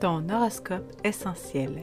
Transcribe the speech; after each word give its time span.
ton 0.00 0.30
horoscope 0.30 0.90
essentiel, 1.04 1.82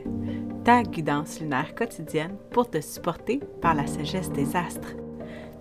ta 0.63 0.81
guidance 0.81 1.39
lunaire 1.39 1.75
quotidienne 1.75 2.35
pour 2.49 2.67
te 2.67 2.81
supporter 2.81 3.39
par 3.61 3.75
la 3.75 3.85
sagesse 3.85 4.31
des 4.31 4.55
astres. 4.55 4.95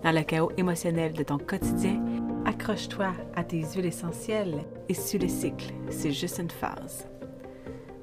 Dans 0.03 0.11
le 0.11 0.23
chaos 0.23 0.51
émotionnel 0.57 1.13
de 1.13 1.23
ton 1.23 1.37
quotidien, 1.37 2.03
accroche-toi 2.45 3.13
à 3.35 3.43
tes 3.43 3.61
huiles 3.61 3.85
essentielles 3.85 4.65
et 4.89 4.95
suis 4.95 5.19
le 5.19 5.27
cycle, 5.27 5.71
c'est 5.89 6.11
juste 6.11 6.39
une 6.39 6.49
phase. 6.49 7.07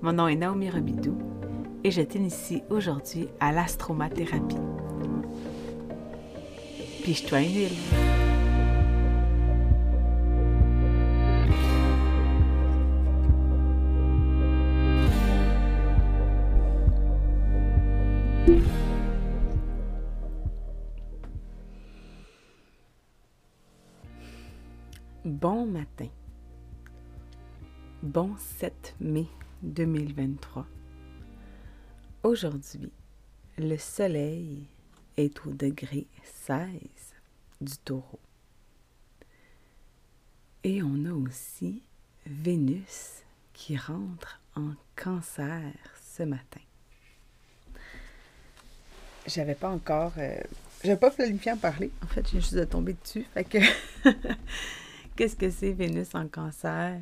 Mon 0.02 0.12
nom 0.12 0.28
est 0.28 0.36
Naomi 0.36 0.70
Robidou 0.70 1.18
et 1.82 1.90
je 1.90 2.02
t'initie 2.02 2.62
aujourd'hui 2.70 3.28
à 3.40 3.50
l'astromathérapie. 3.50 4.56
Piche-toi 7.02 7.40
une 7.40 7.54
huile. 7.54 8.23
Bon 28.14 28.30
7 28.60 28.94
mai 29.00 29.26
2023. 29.64 30.64
Aujourd'hui, 32.22 32.92
le 33.58 33.76
soleil 33.76 34.68
est 35.16 35.44
au 35.44 35.50
degré 35.50 36.06
16 36.46 36.68
du 37.60 37.76
taureau. 37.78 38.20
Et 40.62 40.80
on 40.84 41.04
a 41.06 41.12
aussi 41.12 41.82
Vénus 42.24 43.24
qui 43.52 43.76
rentre 43.76 44.40
en 44.54 44.74
cancer 44.94 45.72
ce 46.00 46.22
matin. 46.22 46.60
J'avais 49.26 49.56
pas 49.56 49.70
encore. 49.70 50.12
Euh, 50.18 50.38
j'avais 50.84 51.00
pas 51.00 51.10
planifié 51.10 51.50
en 51.50 51.56
parler. 51.56 51.90
En 52.00 52.06
fait, 52.06 52.24
j'ai 52.30 52.40
juste 52.40 52.54
de 52.54 52.62
tomber 52.62 52.92
dessus. 52.92 53.26
Fait 53.34 53.42
que 53.42 53.58
Qu'est-ce 55.16 55.34
que 55.34 55.50
c'est 55.50 55.72
Vénus 55.72 56.14
en 56.14 56.28
cancer? 56.28 57.00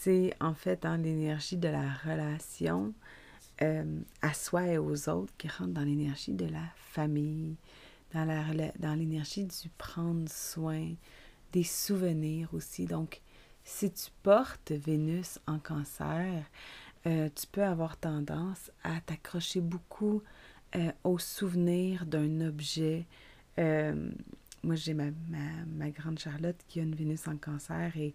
C'est 0.00 0.32
en 0.40 0.54
fait 0.54 0.84
dans 0.84 0.94
l'énergie 0.94 1.56
de 1.56 1.66
la 1.66 1.92
relation 2.04 2.94
euh, 3.62 4.00
à 4.22 4.32
soi 4.32 4.68
et 4.68 4.78
aux 4.78 5.08
autres 5.08 5.32
qui 5.36 5.48
rentre 5.48 5.72
dans 5.72 5.82
l'énergie 5.82 6.34
de 6.34 6.46
la 6.46 6.62
famille, 6.76 7.56
dans, 8.14 8.24
la, 8.24 8.44
dans 8.78 8.94
l'énergie 8.94 9.44
du 9.44 9.68
prendre 9.76 10.30
soin, 10.30 10.94
des 11.52 11.64
souvenirs 11.64 12.48
aussi. 12.52 12.86
Donc, 12.86 13.20
si 13.64 13.90
tu 13.90 14.10
portes 14.22 14.70
Vénus 14.70 15.40
en 15.48 15.58
cancer, 15.58 16.44
euh, 17.06 17.28
tu 17.34 17.48
peux 17.48 17.64
avoir 17.64 17.96
tendance 17.96 18.70
à 18.84 19.00
t'accrocher 19.00 19.60
beaucoup 19.60 20.22
euh, 20.76 20.92
aux 21.02 21.18
souvenirs 21.18 22.06
d'un 22.06 22.40
objet, 22.42 23.04
moi, 24.62 24.74
j'ai 24.76 24.94
ma, 24.94 25.06
ma, 25.66 25.90
grande 25.90 26.20
Charlotte 26.20 26.56
qui 26.68 26.78
a 26.78 26.84
une 26.84 26.94
Vénus 26.94 27.26
en 27.26 27.36
cancer 27.36 27.96
et 27.96 28.14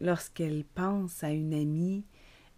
lorsqu'elle 0.00 0.64
pense 0.64 1.22
à 1.22 1.30
une 1.30 1.54
amie, 1.54 2.04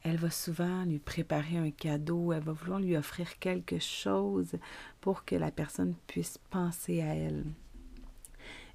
elle 0.03 0.17
va 0.17 0.31
souvent 0.31 0.85
lui 0.85 0.99
préparer 0.99 1.57
un 1.57 1.71
cadeau, 1.71 2.33
elle 2.33 2.43
va 2.43 2.53
vouloir 2.53 2.81
lui 2.81 2.97
offrir 2.97 3.39
quelque 3.39 3.79
chose 3.79 4.53
pour 5.01 5.25
que 5.25 5.35
la 5.35 5.51
personne 5.51 5.95
puisse 6.07 6.39
penser 6.51 7.03
à 7.03 7.15
elle. 7.15 7.45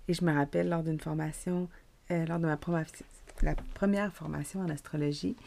Et 0.08 0.14
je 0.14 0.24
me 0.26 0.34
rappelle 0.34 0.70
lors 0.70 0.84
d'une 0.84 1.00
formation, 1.00 1.70
euh, 2.12 2.26
lors 2.26 2.40
de 2.40 2.46
ma 2.46 2.58
première, 2.58 2.86
la 3.42 3.56
première 3.56 4.14
formation 4.14 4.60
en 4.60 4.70
astrologie, 4.70 5.38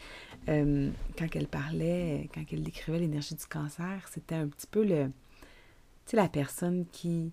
euh, 0.49 0.89
quand 1.17 1.27
elle 1.35 1.47
parlait, 1.47 2.29
quand 2.33 2.43
elle 2.51 2.63
décrivait 2.63 2.99
l'énergie 2.99 3.35
du 3.35 3.45
cancer, 3.45 4.07
c'était 4.11 4.35
un 4.35 4.47
petit 4.47 4.67
peu 4.67 4.83
le, 4.83 5.11
la 6.13 6.27
personne 6.27 6.85
qui 6.91 7.31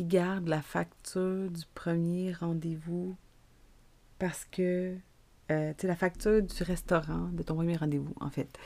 garde 0.00 0.48
la 0.48 0.62
facture 0.62 1.50
du 1.50 1.62
premier 1.74 2.32
rendez-vous 2.32 3.14
parce 4.18 4.46
que, 4.50 4.96
euh, 5.52 5.72
la 5.82 5.96
facture 5.96 6.42
du 6.42 6.62
restaurant, 6.62 7.28
de 7.32 7.42
ton 7.42 7.54
premier 7.54 7.76
rendez-vous, 7.76 8.14
en 8.20 8.30
fait. 8.30 8.58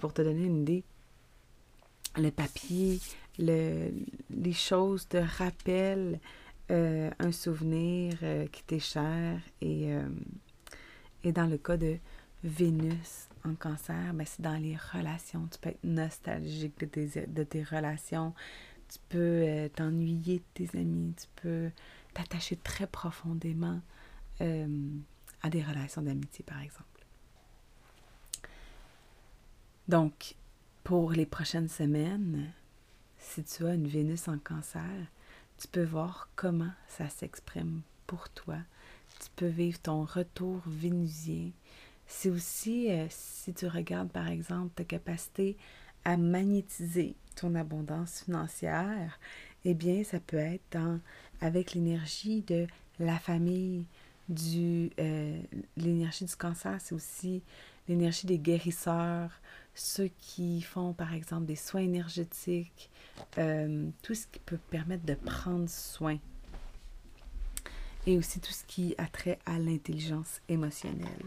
Pour 0.00 0.14
te 0.14 0.22
donner 0.22 0.44
une 0.44 0.62
idée, 0.62 0.84
le 2.16 2.30
papier, 2.30 3.00
le, 3.38 3.90
les 4.30 4.52
choses 4.52 5.06
te 5.08 5.18
rappellent 5.18 6.20
euh, 6.70 7.10
un 7.18 7.32
souvenir 7.32 8.14
euh, 8.22 8.46
qui 8.46 8.62
t'est 8.62 8.78
cher. 8.78 9.40
Et, 9.60 9.90
et 11.22 11.32
dans 11.32 11.46
le 11.46 11.58
cas 11.58 11.76
de 11.76 11.96
Vénus 12.42 13.28
en 13.44 13.54
cancer, 13.54 14.14
ben, 14.14 14.24
c'est 14.26 14.40
dans 14.40 14.56
les 14.56 14.76
relations. 14.94 15.46
Tu 15.50 15.58
peux 15.58 15.70
être 15.70 15.84
nostalgique 15.84 16.78
de 16.80 16.86
tes, 16.86 17.26
de 17.26 17.42
tes 17.42 17.62
relations 17.62 18.32
tu 18.88 18.98
peux 19.08 19.18
euh, 19.18 19.68
t'ennuyer 19.68 20.38
de 20.38 20.66
tes 20.66 20.78
amis, 20.78 21.14
tu 21.16 21.26
peux 21.42 21.70
t'attacher 22.12 22.56
très 22.56 22.86
profondément 22.86 23.80
euh, 24.40 24.66
à 25.44 25.50
des 25.50 25.62
relations 25.62 26.00
d'amitié, 26.00 26.42
par 26.42 26.60
exemple. 26.62 27.06
Donc, 29.88 30.36
pour 30.82 31.12
les 31.12 31.26
prochaines 31.26 31.68
semaines, 31.68 32.50
si 33.18 33.44
tu 33.44 33.66
as 33.66 33.74
une 33.74 33.86
Vénus 33.86 34.26
en 34.28 34.38
cancer, 34.38 35.06
tu 35.58 35.68
peux 35.68 35.84
voir 35.84 36.30
comment 36.34 36.72
ça 36.88 37.10
s'exprime 37.10 37.82
pour 38.06 38.30
toi. 38.30 38.56
Tu 39.20 39.28
peux 39.36 39.46
vivre 39.46 39.78
ton 39.78 40.04
retour 40.04 40.62
vénusien. 40.66 41.50
C'est 42.06 42.30
aussi, 42.30 42.90
euh, 42.90 43.06
si 43.10 43.52
tu 43.52 43.66
regardes 43.66 44.10
par 44.10 44.28
exemple 44.28 44.72
ta 44.74 44.84
capacité 44.84 45.58
à 46.06 46.16
magnétiser 46.16 47.16
ton 47.36 47.54
abondance 47.54 48.22
financière, 48.22 49.20
eh 49.66 49.74
bien, 49.74 50.04
ça 50.04 50.20
peut 50.20 50.38
être 50.38 50.78
avec 51.42 51.74
l'énergie 51.74 52.40
de 52.42 52.66
la 52.98 53.18
famille, 53.18 53.86
du 54.28 54.90
euh, 54.98 55.40
l'énergie 55.76 56.24
du 56.24 56.36
cancer, 56.36 56.78
c'est 56.80 56.94
aussi 56.94 57.42
l'énergie 57.88 58.26
des 58.26 58.38
guérisseurs, 58.38 59.30
ceux 59.74 60.08
qui 60.18 60.62
font 60.62 60.92
par 60.92 61.12
exemple 61.12 61.46
des 61.46 61.56
soins 61.56 61.82
énergétiques, 61.82 62.90
euh, 63.38 63.88
tout 64.02 64.14
ce 64.14 64.26
qui 64.26 64.38
peut 64.40 64.58
permettre 64.70 65.04
de 65.04 65.14
prendre 65.14 65.68
soin. 65.68 66.18
Et 68.06 68.18
aussi 68.18 68.38
tout 68.38 68.52
ce 68.52 68.64
qui 68.64 68.94
a 68.98 69.06
trait 69.06 69.38
à 69.46 69.58
l'intelligence 69.58 70.42
émotionnelle. 70.48 71.24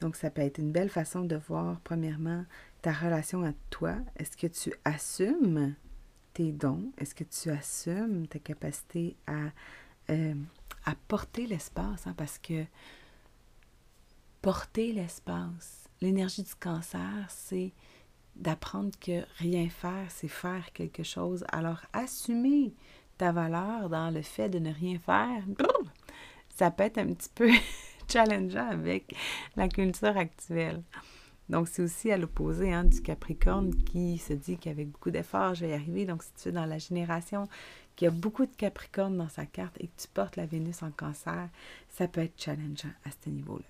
Donc, 0.00 0.16
ça 0.16 0.30
peut 0.30 0.42
être 0.42 0.58
une 0.58 0.72
belle 0.72 0.90
façon 0.90 1.22
de 1.22 1.36
voir, 1.36 1.80
premièrement, 1.80 2.44
ta 2.82 2.92
relation 2.92 3.44
à 3.44 3.52
toi, 3.70 3.96
est-ce 4.16 4.36
que 4.36 4.46
tu 4.46 4.72
assumes 4.84 5.74
tes 6.34 6.52
dons? 6.52 6.90
Est-ce 6.98 7.14
que 7.14 7.24
tu 7.24 7.50
assumes 7.50 8.26
ta 8.26 8.38
capacité 8.38 9.16
à, 9.26 9.50
euh, 10.10 10.34
à 10.86 10.94
porter 11.08 11.46
l'espace? 11.46 12.06
Hein? 12.06 12.14
Parce 12.16 12.38
que 12.38 12.64
porter 14.40 14.92
l'espace, 14.92 15.88
l'énergie 16.00 16.42
du 16.42 16.54
cancer, 16.54 17.26
c'est 17.28 17.72
d'apprendre 18.36 18.92
que 19.00 19.24
rien 19.38 19.68
faire, 19.68 20.06
c'est 20.10 20.28
faire 20.28 20.72
quelque 20.72 21.02
chose. 21.02 21.44
Alors, 21.50 21.80
assumer 21.92 22.74
ta 23.18 23.32
valeur 23.32 23.88
dans 23.88 24.10
le 24.10 24.22
fait 24.22 24.48
de 24.48 24.58
ne 24.58 24.72
rien 24.72 24.98
faire, 24.98 25.42
ça 26.54 26.70
peut 26.70 26.84
être 26.84 26.98
un 26.98 27.12
petit 27.12 27.30
peu 27.34 27.50
challengeant 28.08 28.68
avec 28.70 29.14
la 29.56 29.68
culture 29.68 30.16
actuelle. 30.16 30.82
Donc, 31.48 31.68
c'est 31.68 31.82
aussi 31.82 32.10
à 32.10 32.16
l'opposé 32.16 32.72
hein, 32.72 32.84
du 32.84 33.00
Capricorne 33.00 33.74
qui 33.74 34.18
se 34.18 34.32
dit 34.32 34.58
qu'avec 34.58 34.90
beaucoup 34.90 35.10
d'efforts, 35.10 35.54
je 35.54 35.64
vais 35.64 35.72
y 35.72 35.74
arriver. 35.74 36.04
Donc, 36.04 36.22
si 36.22 36.30
tu 36.40 36.48
es 36.48 36.52
dans 36.52 36.66
la 36.66 36.78
génération 36.78 37.48
qui 37.94 38.06
a 38.06 38.10
beaucoup 38.10 38.46
de 38.46 38.54
Capricorne 38.54 39.16
dans 39.16 39.28
sa 39.28 39.46
carte 39.46 39.76
et 39.80 39.86
que 39.86 40.00
tu 40.00 40.08
portes 40.08 40.36
la 40.36 40.46
Vénus 40.46 40.82
en 40.82 40.90
cancer, 40.90 41.48
ça 41.88 42.08
peut 42.08 42.20
être 42.20 42.40
challengeant 42.40 42.92
à 43.04 43.10
ce 43.10 43.30
niveau-là. 43.30 43.64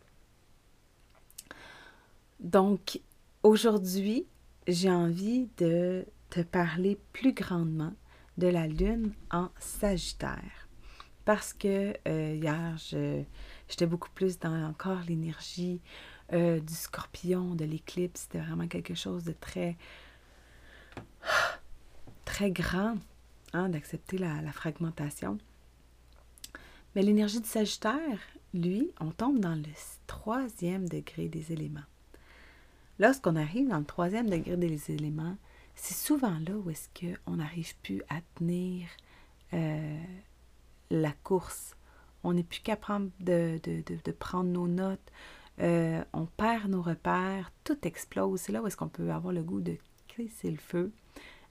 Donc, 2.40 3.00
aujourd'hui, 3.42 4.26
j'ai 4.66 4.90
envie 4.90 5.48
de 5.58 6.06
te 6.30 6.40
parler 6.40 6.98
plus 7.12 7.32
grandement 7.32 7.92
de 8.36 8.48
la 8.48 8.66
Lune 8.66 9.12
en 9.30 9.48
Sagittaire. 9.58 10.68
Parce 11.24 11.52
que 11.52 11.94
euh, 12.06 12.34
hier, 12.34 12.76
j'étais 13.68 13.86
beaucoup 13.86 14.10
plus 14.10 14.38
dans 14.38 14.64
encore 14.64 15.00
l'énergie 15.08 15.80
euh, 16.32 16.60
du 16.60 16.74
scorpion, 16.74 17.54
de 17.54 17.64
l'éclipse. 17.64 18.22
C'était 18.22 18.38
vraiment 18.38 18.66
quelque 18.66 18.94
chose 18.94 19.24
de 19.24 19.32
très, 19.32 19.76
très 22.24 22.50
grand, 22.50 22.96
hein, 23.52 23.68
d'accepter 23.68 24.18
la, 24.18 24.52
fragmentation. 24.52 25.38
Mais 26.94 27.02
l'énergie 27.02 27.40
du 27.40 27.48
Sagittaire, 27.48 28.18
lui, 28.54 28.90
on 29.00 29.10
tombe 29.10 29.38
dans 29.38 29.54
le 29.54 29.62
troisième 30.06 30.88
degré 30.88 31.28
des 31.28 31.52
éléments. 31.52 31.80
Lorsqu'on 32.98 33.36
arrive 33.36 33.68
dans 33.68 33.78
le 33.78 33.84
troisième 33.84 34.30
degré 34.30 34.56
des 34.56 34.90
éléments, 34.90 35.36
c'est 35.74 35.94
souvent 35.94 36.38
là 36.38 36.54
où 36.54 36.70
est-ce 36.70 36.88
qu'on 36.98 37.36
n'arrive 37.36 37.76
plus 37.82 38.02
à 38.08 38.20
tenir 38.36 38.88
euh, 39.52 40.02
la 40.90 41.12
course. 41.12 41.76
On 42.24 42.32
n'est 42.32 42.42
plus 42.42 42.60
capable 42.60 43.10
de, 43.20 43.60
prendre 44.18 44.50
nos 44.50 44.66
notes, 44.66 45.12
euh, 45.60 46.04
on 46.12 46.26
perd 46.26 46.68
nos 46.68 46.82
repères, 46.82 47.50
tout 47.64 47.78
explose. 47.86 48.40
C'est 48.40 48.52
là 48.52 48.62
où 48.62 48.66
est-ce 48.66 48.76
qu'on 48.76 48.88
peut 48.88 49.10
avoir 49.10 49.32
le 49.32 49.42
goût 49.42 49.60
de 49.60 49.76
c'est 50.30 50.50
le 50.50 50.56
feu. 50.56 50.92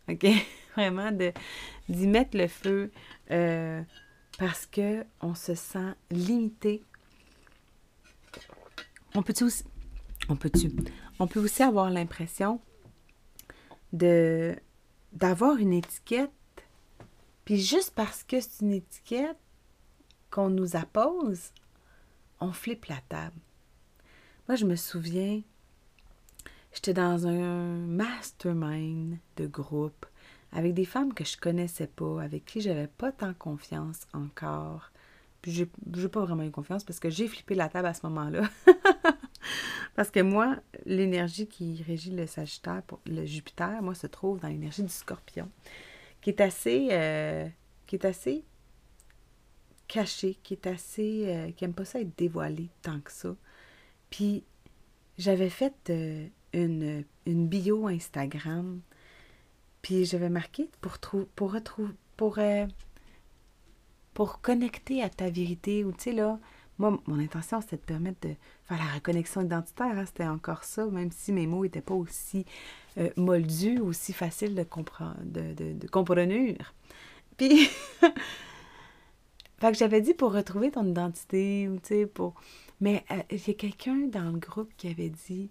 OK? 0.10 0.26
Vraiment 0.76 1.12
d'y 1.12 2.08
mettre 2.08 2.38
le 2.38 2.48
feu 2.48 2.92
euh, 3.32 3.82
parce 4.38 4.66
que 4.66 5.06
on 5.22 5.36
se 5.36 5.56
sent 5.56 5.94
limité. 6.12 6.84
On 9.14 9.22
peut 9.22 9.34
aussi, 11.40 11.64
avoir 11.64 11.90
l'impression 11.90 12.60
d'avoir 13.94 15.56
une 15.56 15.72
étiquette, 15.72 16.32
puis 17.46 17.62
juste 17.62 17.94
parce 17.96 18.24
que 18.24 18.42
c'est 18.42 18.62
une 18.62 18.74
étiquette 18.74 19.38
qu'on 20.30 20.50
nous 20.50 20.76
appose, 20.76 21.52
on 22.42 22.52
flippe 22.52 22.86
la 22.86 23.00
table. 23.08 23.40
Moi, 24.48 24.56
je 24.56 24.66
me 24.66 24.76
souviens, 24.76 25.42
j'étais 26.72 26.94
dans 26.94 27.26
un 27.26 27.78
mastermind 27.88 29.18
de 29.38 29.48
groupe 29.48 30.06
avec 30.52 30.74
des 30.74 30.86
femmes 30.86 31.14
que 31.14 31.26
je 31.26 31.36
connaissais 31.38 31.88
pas, 31.88 32.22
avec 32.22 32.46
qui 32.46 32.62
j'avais 32.62 32.88
pas 32.88 33.12
tant 33.12 33.34
confiance 33.34 34.08
encore. 34.14 34.92
Puis 35.42 35.52
j'ai, 35.52 35.66
pas 36.08 36.22
vraiment 36.22 36.44
eu 36.44 36.52
confiance 36.52 36.84
parce 36.84 37.00
que 37.00 37.10
j'ai 37.10 37.28
flippé 37.28 37.56
la 37.56 37.70
table 37.70 37.88
à 37.88 37.94
ce 37.96 38.06
moment-là. 38.06 38.44
parce 39.96 40.12
que 40.12 40.20
moi, 40.20 40.58
l'énergie 40.86 41.48
qui 41.48 41.84
régit 41.84 42.12
le 42.12 42.28
Sagittaire, 42.28 42.84
le 43.08 43.26
Jupiter, 43.26 43.82
moi, 43.82 43.96
se 43.96 44.08
trouve 44.08 44.40
dans 44.40 44.48
l'énergie 44.48 44.84
du 44.84 44.90
Scorpion, 44.90 45.50
qui 46.22 46.30
est 46.30 46.42
assez, 46.42 46.90
euh, 46.92 47.48
qui 47.88 47.96
est 47.96 48.06
assez 48.06 48.46
qui 49.88 50.00
est 50.00 50.68
euh, 50.68 51.52
qui 51.52 51.64
aime 51.64 51.74
pas 51.74 51.86
ça 51.86 52.00
être 52.00 52.18
dévoilé 52.18 52.70
tant 52.82 53.00
que 53.00 53.12
ça. 53.12 53.36
Puis 54.16 54.46
j'avais 55.18 55.50
fait 55.50 55.74
euh, 55.90 56.26
une, 56.54 57.04
une 57.26 57.48
bio 57.50 57.88
Instagram 57.88 58.80
puis 59.82 60.06
j'avais 60.06 60.30
marqué 60.30 60.70
pour, 60.80 60.98
pour 61.36 61.52
retrouver, 61.52 61.92
pour, 62.16 62.40
euh, 62.40 62.66
pour 64.14 64.40
connecter 64.40 65.04
à 65.04 65.10
ta 65.10 65.30
vérité. 65.30 65.84
Ou 65.84 65.92
tu 65.92 66.04
sais, 66.04 66.12
là, 66.14 66.40
moi, 66.78 66.98
mon 67.08 67.20
intention, 67.20 67.60
c'était 67.60 67.76
de 67.76 67.82
permettre 67.82 68.26
de 68.26 68.36
faire 68.64 68.78
la 68.78 68.94
reconnexion 68.94 69.42
identitaire. 69.42 69.98
Hein, 69.98 70.06
c'était 70.06 70.28
encore 70.28 70.64
ça, 70.64 70.86
même 70.86 71.12
si 71.12 71.34
mes 71.34 71.46
mots 71.46 71.64
n'étaient 71.64 71.82
pas 71.82 71.94
aussi 71.94 72.46
euh, 72.98 73.10
moldus, 73.18 73.82
aussi 73.82 74.14
faciles 74.14 74.56
de, 74.56 74.64
comprendre, 74.64 75.18
de, 75.26 75.54
de, 75.54 75.74
de 75.74 75.88
comprendre. 75.88 76.32
Puis, 77.36 77.66
fait 79.58 79.72
que 79.74 79.78
j'avais 79.78 80.00
dit 80.00 80.14
pour 80.14 80.32
retrouver 80.32 80.72
ton 80.72 80.86
identité, 80.86 81.68
ou 81.68 81.80
tu 81.80 81.88
sais, 81.90 82.06
pour. 82.06 82.36
Mais 82.82 83.06
il 83.32 83.48
y 83.48 83.52
a 83.52 83.54
quelqu'un 83.54 84.08
dans 84.08 84.32
le 84.32 84.40
groupe 84.40 84.72
qui 84.78 84.88
avait 84.88 85.10
dit 85.10 85.50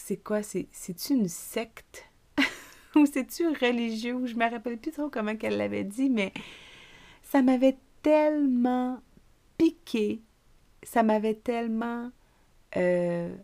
c'est 0.00 0.16
quoi, 0.16 0.42
c'est-tu 0.42 1.14
une 1.14 1.28
secte? 1.28 2.08
Ou 2.96 3.06
c'est-tu 3.06 3.46
religieux, 3.48 4.26
je 4.26 4.34
me 4.34 4.50
rappelle 4.50 4.78
plus 4.78 4.92
trop 4.92 5.08
comment 5.08 5.36
qu'elle 5.36 5.56
l'avait 5.56 5.84
dit, 5.84 6.10
mais 6.10 6.32
ça 7.22 7.42
m'avait 7.42 7.76
tellement 8.02 9.00
piqué, 9.58 10.22
ça 10.82 11.02
m'avait 11.02 11.34
tellement 11.34 12.10
euh, 12.76 13.34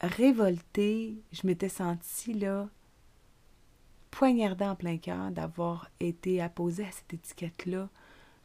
révoltée, 0.00 1.22
je 1.32 1.46
m'étais 1.46 1.68
sentie 1.68 2.34
là, 2.34 2.68
poignardée 4.10 4.66
en 4.66 4.76
plein 4.76 4.98
cœur 4.98 5.30
d'avoir 5.30 5.90
été 6.00 6.40
apposée 6.42 6.84
à 6.84 6.90
cette 6.90 7.14
étiquette-là 7.14 7.88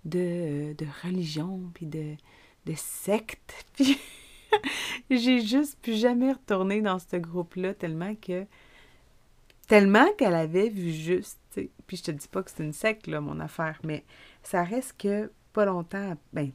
de, 0.06 0.74
de 0.74 0.86
religion, 1.04 1.62
puis 1.74 1.86
de, 1.86 2.16
secte. 2.76 3.66
Puis 5.08 5.20
j'ai 5.20 5.42
juste 5.42 5.80
plus 5.82 6.00
jamais 6.00 6.32
retourné 6.32 6.82
dans 6.82 7.00
ce 7.00 7.16
groupe-là 7.16 7.74
tellement 7.74 8.14
que 8.16 8.46
Tellement 9.70 10.12
qu'elle 10.18 10.34
avait 10.34 10.70
vu 10.70 10.92
juste, 10.92 11.40
puis 11.86 11.98
je 11.98 12.04
te 12.04 12.10
dis 12.10 12.28
pas 12.28 12.42
que 12.42 12.50
c'est 12.50 12.64
une 12.64 12.74
secte, 12.74 13.06
là, 13.06 13.22
mon 13.22 13.40
affaire, 13.40 13.80
mais 13.84 14.04
ça 14.42 14.64
reste 14.64 14.98
que 14.98 15.32
pas 15.54 15.66
longtemps, 15.66 16.18
ben, 16.34 16.50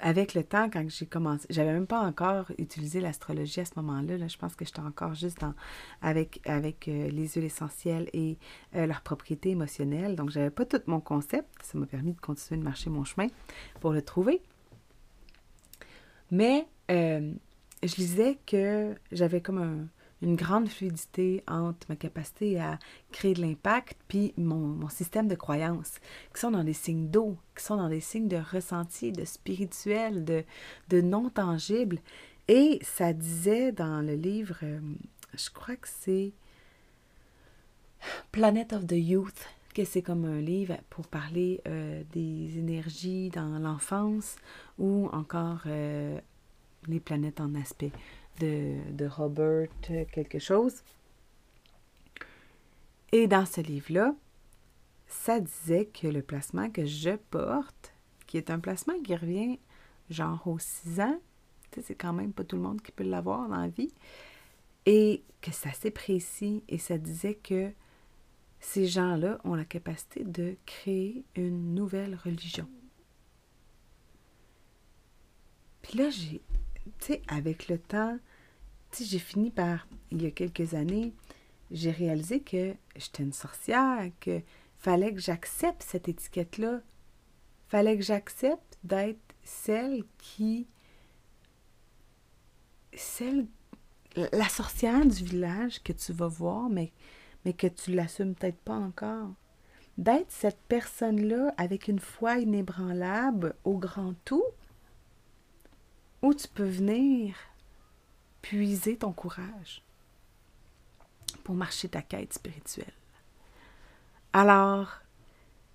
avec 0.00 0.34
le 0.34 0.42
temps, 0.42 0.68
quand 0.70 0.84
j'ai 0.88 1.06
commencé, 1.06 1.46
j'avais 1.50 1.72
même 1.72 1.86
pas 1.86 2.00
encore 2.00 2.46
utilisé 2.58 3.00
l'astrologie 3.00 3.60
à 3.60 3.64
ce 3.64 3.72
moment-là. 3.76 4.18
Là, 4.18 4.28
je 4.28 4.36
pense 4.36 4.54
que 4.54 4.64
j'étais 4.64 4.80
encore 4.80 5.14
juste 5.14 5.40
dans, 5.40 5.54
avec, 6.02 6.40
avec 6.46 6.88
euh, 6.88 7.08
les 7.08 7.28
huiles 7.28 7.44
essentielles 7.44 8.08
et 8.12 8.38
euh, 8.76 8.86
leurs 8.86 9.02
propriétés 9.02 9.50
émotionnelles. 9.50 10.16
Donc, 10.16 10.30
j'avais 10.30 10.50
pas 10.50 10.64
tout 10.64 10.80
mon 10.86 11.00
concept. 11.00 11.48
Ça 11.62 11.78
m'a 11.78 11.86
permis 11.86 12.12
de 12.12 12.20
continuer 12.20 12.58
de 12.58 12.64
marcher 12.64 12.90
mon 12.90 13.04
chemin 13.04 13.28
pour 13.80 13.92
le 13.92 14.02
trouver. 14.02 14.42
Mais 16.30 16.66
euh, 16.90 17.32
je 17.82 17.94
disais 17.94 18.38
que 18.46 18.94
j'avais 19.12 19.40
comme 19.40 19.58
un, 19.58 19.86
une 20.22 20.36
grande 20.36 20.68
fluidité 20.68 21.42
entre 21.48 21.86
ma 21.88 21.96
capacité 21.96 22.60
à 22.60 22.78
créer 23.12 23.34
de 23.34 23.40
l'impact 23.40 23.96
puis 24.08 24.34
mon, 24.36 24.88
système 24.88 25.28
de 25.28 25.34
croyances, 25.34 25.98
qui 26.34 26.40
sont 26.40 26.50
dans 26.50 26.64
des 26.64 26.74
signes 26.74 27.08
d'eau, 27.08 27.36
qui 27.56 27.64
sont 27.64 27.76
dans 27.76 27.88
des 27.88 28.00
signes 28.00 28.28
de 28.28 28.36
ressenti, 28.36 29.12
de 29.12 29.24
spirituel, 29.24 30.24
de, 30.24 30.44
de 30.88 31.00
non 31.00 31.30
tangible. 31.30 31.98
Et 32.48 32.80
ça 32.82 33.12
disait 33.12 33.72
dans 33.72 34.04
le 34.04 34.14
livre, 34.14 34.58
euh, 34.62 34.80
je 35.34 35.50
crois 35.50 35.76
que 35.76 35.88
c'est 35.88 36.32
Planet 38.32 38.72
of 38.72 38.86
the 38.86 38.96
Youth, 38.96 39.46
que 39.74 39.84
c'est 39.84 40.02
comme 40.02 40.24
un 40.24 40.40
livre 40.40 40.76
pour 40.90 41.06
parler 41.06 41.60
euh, 41.68 42.02
des 42.12 42.58
énergies 42.58 43.30
dans 43.30 43.58
l'enfance 43.58 44.36
ou 44.78 45.08
encore 45.12 45.62
euh, 45.66 46.18
les 46.88 47.00
planètes 47.00 47.40
en 47.40 47.54
aspect 47.54 47.92
de, 48.38 49.06
Robert 49.06 49.68
quelque 49.82 50.38
chose. 50.38 50.82
Et 53.12 53.26
dans 53.26 53.44
ce 53.44 53.60
livre-là, 53.60 54.14
ça 55.06 55.40
disait 55.40 55.86
que 55.86 56.06
le 56.06 56.22
placement 56.22 56.70
que 56.70 56.86
je 56.86 57.16
porte, 57.16 57.92
qui 58.26 58.36
est 58.36 58.50
un 58.50 58.60
placement 58.60 59.00
qui 59.02 59.16
revient 59.16 59.58
genre 60.08 60.46
aux 60.46 60.58
6 60.58 61.00
ans, 61.00 61.20
c'est 61.72 61.94
quand 61.94 62.12
même 62.12 62.32
pas 62.32 62.44
tout 62.44 62.56
le 62.56 62.62
monde 62.62 62.80
qui 62.80 62.92
peut 62.92 63.04
l'avoir 63.04 63.48
dans 63.48 63.60
la 63.60 63.68
vie, 63.68 63.92
et 64.86 65.22
que 65.40 65.50
c'est 65.52 65.68
assez 65.68 65.90
précis, 65.90 66.62
et 66.68 66.78
ça 66.78 66.98
disait 66.98 67.34
que 67.34 67.72
ces 68.60 68.86
gens-là 68.86 69.38
ont 69.44 69.54
la 69.54 69.64
capacité 69.64 70.24
de 70.24 70.56
créer 70.66 71.24
une 71.34 71.74
nouvelle 71.74 72.14
religion. 72.14 72.68
Puis 75.82 75.98
là, 75.98 76.10
j'ai, 76.10 76.42
tu 77.00 77.14
sais, 77.14 77.22
avec 77.28 77.68
le 77.68 77.78
temps, 77.78 78.18
j'ai 78.98 79.18
fini 79.18 79.50
par, 79.50 79.86
il 80.10 80.22
y 80.22 80.26
a 80.26 80.30
quelques 80.30 80.74
années, 80.74 81.12
j'ai 81.70 81.90
réalisé 81.90 82.40
que 82.40 82.74
j'étais 82.96 83.22
une 83.22 83.32
sorcière, 83.32 84.10
que 84.20 84.40
fallait 84.78 85.14
que 85.14 85.20
j'accepte 85.20 85.82
cette 85.82 86.08
étiquette-là. 86.08 86.80
Fallait 87.68 87.96
que 87.96 88.02
j'accepte 88.02 88.78
d'être 88.82 89.20
celle 89.44 90.04
qui. 90.18 90.66
celle. 92.94 93.46
la 94.16 94.48
sorcière 94.48 95.06
du 95.06 95.24
village 95.24 95.82
que 95.82 95.92
tu 95.92 96.12
vas 96.12 96.26
voir, 96.26 96.68
mais, 96.68 96.92
mais 97.44 97.52
que 97.52 97.68
tu 97.68 97.92
l'assumes 97.92 98.34
peut-être 98.34 98.60
pas 98.60 98.74
encore. 98.74 99.30
D'être 99.98 100.30
cette 100.30 100.60
personne-là 100.68 101.54
avec 101.56 101.86
une 101.86 102.00
foi 102.00 102.38
inébranlable 102.38 103.54
au 103.64 103.76
grand 103.76 104.14
tout, 104.24 104.44
où 106.22 106.34
tu 106.34 106.48
peux 106.48 106.68
venir 106.68 107.34
puiser 108.42 108.96
ton 108.96 109.12
courage 109.12 109.82
pour 111.44 111.54
marcher 111.54 111.88
ta 111.88 112.02
quête 112.02 112.32
spirituelle. 112.32 112.92
Alors, 114.32 115.00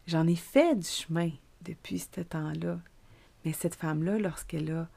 j'en 0.08 0.28
ai 0.28 0.36
fait 0.36 0.76
du 0.76 0.88
chemin 0.88 1.32
depuis 1.62 2.00
ce 2.00 2.22
temps-là, 2.22 2.80
mais 3.44 3.54
cette 3.54 3.76
femme-là, 3.76 4.18
lorsqu'elle 4.18 4.72
a 4.72 4.88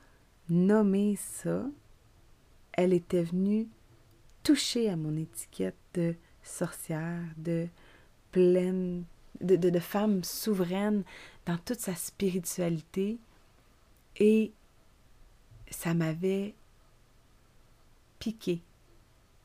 nommé 0.49 1.17
ça, 1.17 1.65
elle 2.73 2.93
était 2.93 3.25
venue 3.25 3.69
toucher 4.43 4.89
à 4.89 4.97
mon 4.97 5.17
étiquette 5.17 5.77
de 5.95 6.15
sorcière, 6.43 7.23
de 7.37 7.69
pleine, 8.31 9.05
de, 9.41 9.79
femme 9.79 10.25
souveraine 10.25 11.05
dans 11.47 11.59
toute 11.59 11.81
sa 11.81 11.95
spiritualité. 11.95 13.19
Et 14.17 14.53
ça 15.71 15.95
m'avait 15.95 16.55
piqué. 18.19 18.63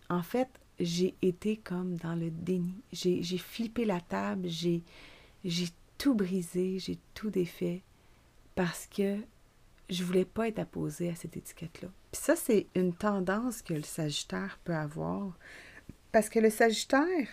En 0.09 0.23
fait, 0.23 0.49
j'ai 0.79 1.15
été 1.21 1.57
comme 1.57 1.95
dans 1.97 2.15
le 2.15 2.31
déni. 2.31 2.75
J'ai 2.91 3.37
flippé 3.37 3.85
la 3.85 4.01
table, 4.01 4.47
j'ai 4.49 4.83
tout 5.97 6.15
brisé, 6.15 6.79
j'ai 6.79 6.97
tout 7.13 7.29
défait 7.29 7.81
parce 8.55 8.87
que 8.87 9.17
je 9.89 10.03
voulais 10.03 10.25
pas 10.25 10.47
être 10.47 10.59
apposée 10.59 11.09
à 11.09 11.15
cette 11.15 11.37
étiquette-là. 11.37 11.89
Puis 12.11 12.21
ça, 12.21 12.35
c'est 12.35 12.67
une 12.75 12.93
tendance 12.93 13.61
que 13.61 13.73
le 13.73 13.83
Sagittaire 13.83 14.59
peut 14.63 14.75
avoir. 14.75 15.37
Parce 16.11 16.29
que 16.29 16.39
le 16.39 16.49
Sagittaire, 16.49 17.27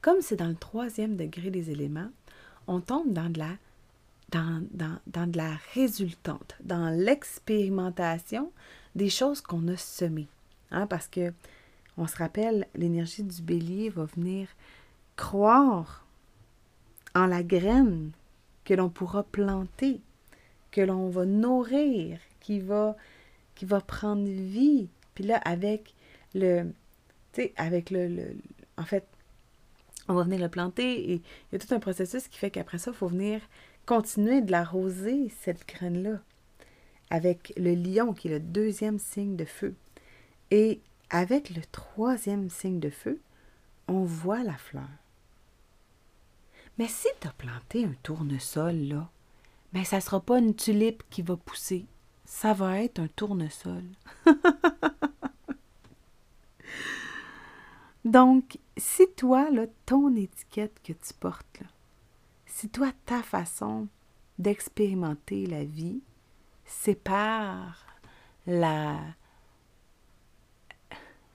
comme 0.00 0.20
c'est 0.20 0.36
dans 0.36 0.48
le 0.48 0.56
troisième 0.56 1.16
degré 1.16 1.50
des 1.50 1.70
éléments, 1.70 2.10
on 2.66 2.80
tombe 2.80 3.12
dans 3.12 3.30
de 3.30 3.38
la 3.38 3.56
dans, 4.30 4.66
dans, 4.72 4.98
dans 5.06 5.30
de 5.30 5.36
la 5.36 5.56
résultante, 5.74 6.56
dans 6.60 6.90
l'expérimentation 6.90 8.50
des 8.94 9.10
choses 9.10 9.40
qu'on 9.40 9.68
a 9.68 9.76
semées. 9.76 10.28
Hein, 10.70 10.86
parce 10.86 11.08
que, 11.08 11.32
on 11.96 12.06
se 12.06 12.16
rappelle, 12.16 12.66
l'énergie 12.74 13.22
du 13.22 13.42
bélier 13.42 13.88
va 13.88 14.04
venir 14.04 14.48
croire 15.16 16.04
en 17.14 17.26
la 17.26 17.42
graine 17.42 18.10
que 18.64 18.74
l'on 18.74 18.88
pourra 18.88 19.22
planter, 19.22 20.00
que 20.72 20.80
l'on 20.80 21.08
va 21.08 21.24
nourrir, 21.24 22.18
qui 22.40 22.58
va, 22.58 22.96
qui 23.54 23.64
va 23.64 23.80
prendre 23.80 24.26
vie. 24.26 24.88
Puis 25.14 25.24
là, 25.24 25.36
avec 25.44 25.94
le, 26.34 26.64
tu 27.32 27.42
sais, 27.42 27.52
avec 27.56 27.90
le, 27.90 28.08
le, 28.08 28.36
en 28.76 28.84
fait, 28.84 29.06
on 30.08 30.14
va 30.14 30.24
venir 30.24 30.40
le 30.40 30.48
planter 30.48 31.12
et 31.12 31.14
il 31.14 31.22
y 31.52 31.56
a 31.56 31.58
tout 31.58 31.72
un 31.72 31.78
processus 31.80 32.28
qui 32.28 32.38
fait 32.38 32.50
qu'après 32.50 32.78
ça, 32.78 32.90
il 32.90 32.96
faut 32.96 33.08
venir 33.08 33.40
continuer 33.86 34.40
de 34.40 34.50
l'arroser, 34.50 35.32
cette 35.40 35.66
graine-là, 35.68 36.20
avec 37.10 37.52
le 37.56 37.74
lion 37.74 38.12
qui 38.12 38.28
est 38.28 38.32
le 38.32 38.40
deuxième 38.40 38.98
signe 38.98 39.36
de 39.36 39.44
feu. 39.44 39.74
Et 40.50 40.80
avec 41.10 41.50
le 41.50 41.62
troisième 41.62 42.50
signe 42.50 42.80
de 42.80 42.90
feu, 42.90 43.20
on 43.88 44.04
voit 44.04 44.42
la 44.42 44.56
fleur. 44.56 44.88
Mais 46.78 46.88
si 46.88 47.08
tu 47.20 47.28
as 47.28 47.32
planté 47.32 47.84
un 47.84 47.94
tournesol, 48.02 48.74
là, 48.74 49.08
mais 49.72 49.84
ça 49.84 49.96
ne 49.96 50.02
sera 50.02 50.20
pas 50.20 50.38
une 50.38 50.54
tulipe 50.54 51.02
qui 51.10 51.22
va 51.22 51.36
pousser. 51.36 51.86
Ça 52.24 52.52
va 52.52 52.80
être 52.80 52.98
un 53.00 53.08
tournesol. 53.08 53.84
Donc, 58.04 58.58
si 58.76 59.06
toi, 59.16 59.50
là, 59.50 59.66
ton 59.86 60.14
étiquette 60.14 60.80
que 60.82 60.92
tu 60.92 61.14
portes, 61.18 61.60
là, 61.60 61.66
si 62.54 62.68
toi, 62.68 62.92
ta 63.04 63.20
façon 63.20 63.88
d'expérimenter 64.38 65.44
la 65.46 65.64
vie 65.64 66.00
sépare 66.64 67.84
la, 68.46 69.00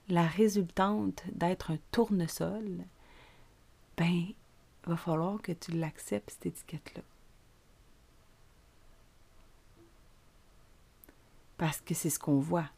la 0.08 0.26
résultante 0.26 1.22
d'être 1.30 1.72
un 1.72 1.78
tournesol, 1.92 2.86
ben, 3.98 4.06
il 4.06 4.34
va 4.86 4.96
falloir 4.96 5.42
que 5.42 5.52
tu 5.52 5.72
l'acceptes, 5.72 6.30
cette 6.30 6.46
étiquette-là. 6.46 7.02
Parce 11.58 11.82
que 11.82 11.92
c'est 11.92 12.08
ce 12.08 12.18
qu'on 12.18 12.40
voit. 12.40 12.70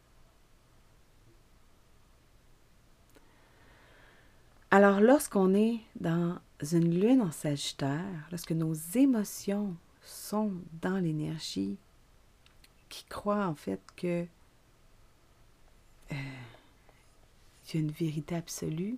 Alors, 4.69 4.99
lorsqu'on 4.99 5.55
est 5.55 5.79
dans 5.95 6.41
une 6.63 6.99
lune 6.99 7.21
en 7.21 7.31
Sagittaire, 7.31 8.27
lorsque 8.31 8.51
nos 8.51 8.73
émotions 8.73 9.75
sont 10.01 10.51
dans 10.81 10.97
l'énergie, 10.97 11.77
qui 12.89 13.05
croit 13.05 13.47
en 13.47 13.55
fait 13.55 13.81
que 13.95 14.25
euh, 16.11 16.15
il 17.65 17.75
y 17.75 17.77
a 17.77 17.79
une 17.81 17.91
vérité 17.91 18.35
absolue. 18.35 18.97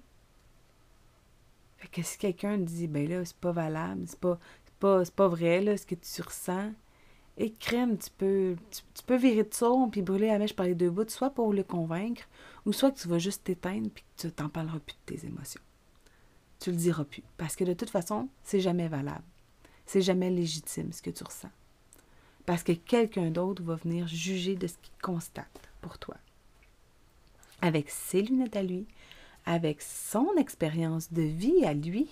Fait 1.77 1.87
que 1.87 2.01
si 2.01 2.17
quelqu'un 2.17 2.57
dit 2.57 2.87
ben 2.87 3.07
là, 3.07 3.23
c'est 3.23 3.37
pas 3.37 3.51
valable, 3.51 4.03
c'est 4.07 4.19
pas, 4.19 4.39
pas, 4.79 5.03
pas 5.15 5.27
vrai 5.27 5.61
là, 5.61 5.77
ce 5.77 5.85
que 5.85 5.95
tu 5.95 6.21
ressens, 6.21 6.73
et 7.37 7.51
crème, 7.51 7.97
tu 7.97 8.09
peux, 8.17 8.55
tu, 8.71 9.03
peux 9.05 9.17
virer 9.17 9.43
de 9.43 9.53
son 9.53 9.89
puis 9.89 10.01
brûler 10.01 10.27
la 10.27 10.39
mèche 10.39 10.55
par 10.55 10.65
les 10.65 10.75
deux 10.75 10.89
bouts, 10.89 11.09
soit 11.09 11.29
pour 11.29 11.51
le 11.53 11.63
convaincre, 11.63 12.23
ou 12.65 12.71
soit 12.71 12.91
que 12.91 12.99
tu 12.99 13.07
vas 13.07 13.19
juste 13.19 13.43
t'éteindre 13.43 13.89
puis 13.93 14.03
que 14.03 14.27
tu 14.27 14.31
t'en 14.31 14.49
parleras 14.49 14.79
plus 14.79 14.95
de 14.95 15.17
tes 15.17 15.27
émotions. 15.27 15.61
Tu 16.65 16.71
le 16.71 16.77
diras 16.77 17.03
plus. 17.03 17.21
Parce 17.37 17.55
que 17.55 17.63
de 17.63 17.73
toute 17.73 17.91
façon, 17.91 18.27
c'est 18.43 18.59
jamais 18.59 18.87
valable. 18.87 19.21
C'est 19.85 20.01
jamais 20.01 20.31
légitime 20.31 20.91
ce 20.91 21.03
que 21.03 21.11
tu 21.11 21.23
ressens. 21.23 21.51
Parce 22.47 22.63
que 22.63 22.71
quelqu'un 22.71 23.29
d'autre 23.29 23.61
va 23.61 23.75
venir 23.75 24.07
juger 24.07 24.55
de 24.55 24.65
ce 24.65 24.73
qu'il 24.81 24.99
constate 24.99 25.69
pour 25.81 25.99
toi. 25.99 26.15
Avec 27.61 27.91
ses 27.91 28.23
lunettes 28.23 28.55
à 28.55 28.63
lui, 28.63 28.87
avec 29.45 29.79
son 29.79 30.27
expérience 30.37 31.13
de 31.13 31.21
vie 31.21 31.63
à 31.65 31.75
lui. 31.75 32.09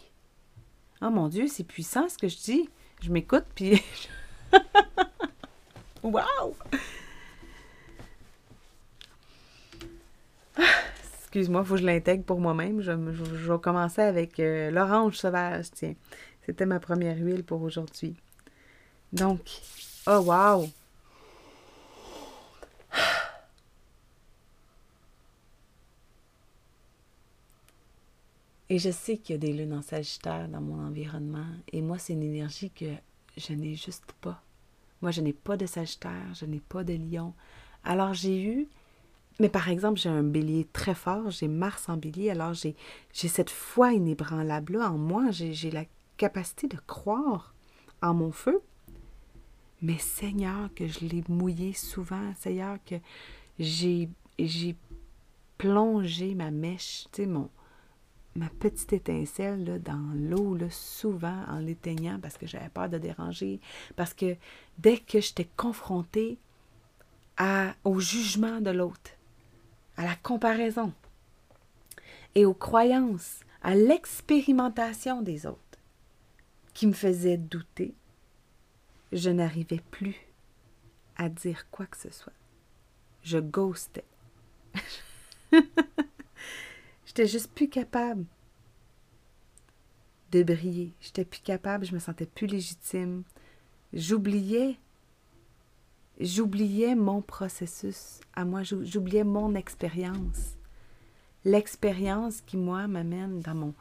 Oh 1.01 1.09
mon 1.09 1.29
Dieu, 1.29 1.47
c'est 1.47 1.63
puissant 1.63 2.07
ce 2.07 2.19
que 2.19 2.27
je 2.27 2.37
dis. 2.37 2.69
Je 3.01 3.09
m'écoute, 3.09 3.45
puis 3.55 3.81
Wow! 6.03 6.55
Excuse-moi, 11.33 11.63
faut 11.63 11.73
que 11.73 11.79
je 11.79 11.85
l'intègre 11.87 12.23
pour 12.25 12.39
moi-même. 12.39 12.79
Je, 12.81 13.55
commencer 13.55 14.03
avec 14.03 14.39
euh, 14.39 14.69
l'orange 14.69 15.17
sauvage, 15.17 15.71
tiens. 15.71 15.95
C'était 16.45 16.67
ma 16.67 16.79
première 16.79 17.17
huile 17.17 17.43
pour 17.43 17.63
aujourd'hui. 17.63 18.15
Donc, 19.11 19.39
oh 20.05 20.19
wow! 20.27 20.69
Et 28.69 28.77
je 28.77 28.91
sais 28.91 29.17
qu'il 29.17 29.33
y 29.33 29.35
a 29.35 29.39
des 29.39 29.53
lunes 29.53 29.73
en 29.73 29.81
Sagittaire 29.81 30.47
dans 30.47 30.61
mon 30.61 30.85
environnement. 30.85 31.47
Et 31.71 31.81
moi, 31.81 31.97
c'est 31.97 32.13
une 32.13 32.21
énergie 32.21 32.69
que 32.69 32.93
je 33.37 33.53
n'ai 33.53 33.73
juste 33.73 34.13
pas. 34.21 34.39
Moi, 35.01 35.09
je 35.09 35.21
n'ai 35.21 35.33
pas 35.33 35.57
de 35.57 35.65
Sagittaire, 35.65 36.35
je 36.35 36.45
n'ai 36.45 36.59
pas 36.59 36.83
de 36.83 36.93
Lion. 36.93 37.33
Alors, 37.83 38.13
j'ai 38.13 38.39
eu, 38.43 38.67
mais 39.39 39.49
par 39.49 39.69
exemple, 39.69 39.99
j'ai 39.99 40.09
un 40.09 40.23
bélier 40.23 40.67
très 40.73 40.93
fort, 40.93 41.31
j'ai 41.31 41.47
Mars 41.47 41.89
en 41.89 41.97
bélier, 41.97 42.29
alors 42.29 42.53
j'ai, 42.53 42.75
cette 43.11 43.49
foi 43.49 43.93
inébranlable-là 43.93 44.91
en 44.91 44.97
moi, 44.97 45.31
j'ai, 45.31 45.71
la 45.71 45.85
capacité 46.17 46.67
de 46.67 46.77
croire 46.85 47.53
en 48.01 48.13
mon 48.13 48.31
feu. 48.31 48.61
Mais 49.81 49.97
Seigneur, 49.97 50.69
que 50.75 50.87
je 50.87 50.99
l'ai 51.01 51.23
mouillé 51.27 51.73
souvent, 51.73 52.33
Seigneur, 52.39 52.77
que 52.85 52.95
j'ai, 53.59 54.09
plongé 55.57 56.35
ma 56.35 56.51
mèche, 56.51 57.05
tu 57.11 57.23
sais, 57.23 57.27
mon, 57.27 57.49
ma 58.35 58.49
petite 58.49 58.93
étincelle 58.93 59.81
dans 59.81 60.13
l'eau, 60.13 60.57
souvent 60.69 61.43
en 61.47 61.59
l'éteignant 61.59 62.19
parce 62.21 62.37
que 62.37 62.47
j'avais 62.47 62.69
peur 62.69 62.89
de 62.89 62.97
déranger. 62.97 63.59
Parce 63.95 64.13
que 64.13 64.35
dès 64.77 64.97
que 64.97 65.21
j'étais 65.21 65.47
confrontée 65.55 66.37
à, 67.37 67.73
au 67.83 67.99
jugement 67.99 68.61
de 68.61 68.71
l'autre, 68.71 69.11
à 69.97 70.03
la 70.03 70.15
comparaison 70.15 70.93
et 72.35 72.45
aux 72.45 72.53
croyances, 72.53 73.41
à 73.61 73.75
l'expérimentation 73.75 75.21
des 75.21 75.45
autres 75.45 75.59
qui 76.73 76.87
me 76.87 76.93
faisaient 76.93 77.37
douter, 77.37 77.93
je 79.11 79.29
n'arrivais 79.29 79.81
plus 79.91 80.15
à 81.15 81.29
dire 81.29 81.69
quoi 81.69 81.85
que 81.85 81.97
ce 81.97 82.09
soit. 82.11 82.33
Je 83.21 83.37
ghostais. 83.37 84.05
J'étais 87.05 87.27
juste 87.27 87.51
plus 87.51 87.69
capable 87.69 88.25
de 90.31 90.41
briller. 90.41 90.93
J'étais 90.99 91.25
plus 91.25 91.41
capable, 91.41 91.85
je 91.85 91.93
me 91.93 91.99
sentais 91.99 92.25
plus 92.25 92.47
légitime. 92.47 93.23
J'oubliais 93.93 94.77
j'oubliais 96.19 96.95
mon 96.95 97.21
processus 97.21 98.19
à 98.35 98.45
moi, 98.45 98.63
j'oubliais 98.63 99.23
mon 99.23 99.55
expérience. 99.55 100.57
L'expérience 101.45 102.41
qui, 102.41 102.57
moi, 102.57 102.87
m'amène 102.87 103.39
dans 103.41 103.55
mon. 103.55 103.73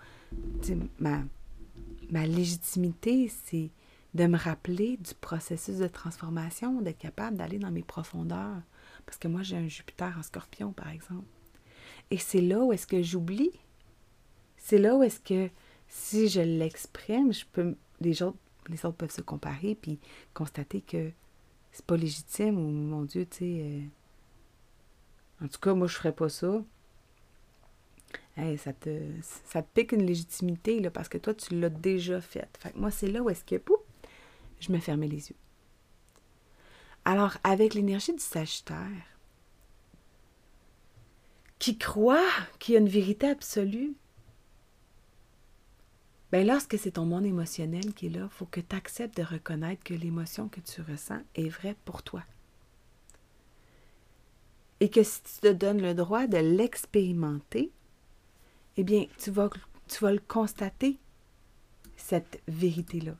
Ma, 0.99 2.27
légitimité, 2.27 3.29
c'est 3.45 3.71
de 4.15 4.27
me 4.27 4.37
rappeler 4.37 4.99
du 4.99 5.15
processus 5.15 5.79
de 5.79 5.89
transformation, 5.89 6.83
d'être 6.83 6.99
capable 6.99 7.37
d'aller 7.37 7.59
dans 7.59 7.71
mes 7.71 7.83
profondeurs. 7.83 8.61
Parce 9.07 9.17
que 9.17 9.29
moi, 9.29 9.43
j'ai 9.43 9.57
un 9.57 9.69
Jupiter 9.69 10.15
en 10.19 10.23
scorpion, 10.23 10.73
par 10.73 10.91
exemple. 10.91 11.25
Et 12.11 12.19
c'est 12.19 12.43
là 12.43 12.61
où 12.61 12.73
est-ce 12.73 12.87
que 12.87 13.03
j'oublie. 13.03 13.53
C'est 14.59 14.79
là 14.79 14.95
où 14.97 15.03
est-ce 15.03 15.21
que 15.21 15.51
si 15.89 16.29
je 16.29 16.41
l'exprime, 16.41 17.33
je 17.33 17.45
peux 17.51 17.75
les 18.01 18.23
autres, 18.23 18.39
les 18.69 18.85
autres 18.85 18.97
peuvent 18.97 19.11
se 19.11 19.23
comparer 19.23 19.75
puis 19.75 19.99
constater 20.35 20.81
que 20.81 21.11
c'est 21.73 21.85
pas 21.87 21.97
légitime 21.97 22.59
ou 22.59 22.71
mon 22.71 23.02
Dieu, 23.02 23.26
tu 23.26 23.38
sais. 23.38 23.61
Euh, 23.62 25.45
en 25.45 25.49
tout 25.49 25.59
cas, 25.59 25.75
moi, 25.75 25.88
je 25.88 25.95
ferais 25.95 26.12
pas 26.12 26.29
ça. 26.29 26.62
ça, 28.37 28.73
te, 28.73 29.00
ça 29.47 29.62
te 29.62 29.69
pique 29.75 29.93
une 29.93 30.07
légitimité 30.07 30.81
là, 30.81 30.91
parce 30.91 31.09
que 31.09 31.19
toi, 31.19 31.35
tu 31.35 31.59
l'as 31.59 31.71
déjà 31.71 32.21
faite. 32.21 32.59
Fait 32.61 32.71
que 32.73 32.79
moi, 32.79 32.91
c'est 32.91 33.09
là 33.09 33.23
où 33.23 33.31
est-ce 33.31 33.45
que 33.45 33.57
pouf, 33.57 33.81
je 34.61 34.71
me 34.71 34.79
fermais 34.79 35.09
les 35.09 35.31
yeux. 35.31 35.37
Alors, 37.05 37.37
avec 37.43 37.75
l'énergie 37.75 38.12
du 38.12 38.21
Sagittaire, 38.21 39.17
qui 41.59 41.79
croit 41.79 42.29
qu'il 42.59 42.75
y 42.75 42.76
a 42.76 42.81
une 42.81 42.88
vérité 42.88 43.29
absolue, 43.29 43.95
bien, 46.33 46.45
lorsque 46.45 46.79
c'est 46.79 46.93
ton 46.93 47.05
monde 47.05 47.27
émotionnel 47.27 47.93
qui 47.95 48.07
est 48.07 48.11
là, 48.11 48.23
il 48.25 48.31
faut 48.31 48.47
que 48.47 48.61
tu 48.61 48.75
acceptes 48.75 49.17
de 49.17 49.23
reconnaître 49.23 49.85
que 49.85 49.95
l'émotion 49.95 50.49
que 50.49 50.61
tu 50.61 50.81
ressens 50.81 51.21
est 51.35 51.49
vraie 51.49 51.77
pour 51.85 52.03
toi. 52.03 52.23
Et 54.81 54.89
que 54.89 55.03
si 55.03 55.23
tu 55.23 55.41
te 55.41 55.53
donnes 55.53 55.81
le 55.81 55.95
droit 55.95 56.27
de 56.27 56.39
l'expérimenter, 56.39 57.71
eh 58.77 58.85
bien, 58.85 59.07
tu 59.19 59.31
vas, 59.31 59.51
tu 59.87 60.03
vas 60.03 60.12
le 60.12 60.19
constater, 60.19 60.99
cette 61.97 62.43
vérité-là. 62.49 63.15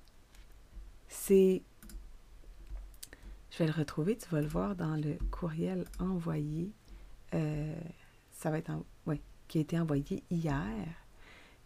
C'est 1.09 1.63
Je 3.51 3.59
vais 3.59 3.67
le 3.67 3.73
retrouver, 3.73 4.17
tu 4.17 4.29
vas 4.31 4.41
le 4.41 4.49
voir 4.49 4.75
dans 4.75 4.97
le 4.97 5.19
courriel 5.31 5.85
envoyé. 5.99 6.73
Euh, 7.35 7.79
ça 8.33 8.51
va 8.51 8.59
être 8.59 8.73
qui 9.49 9.59
a 9.59 9.61
été 9.61 9.79
envoyé 9.79 10.25
hier. 10.31 11.02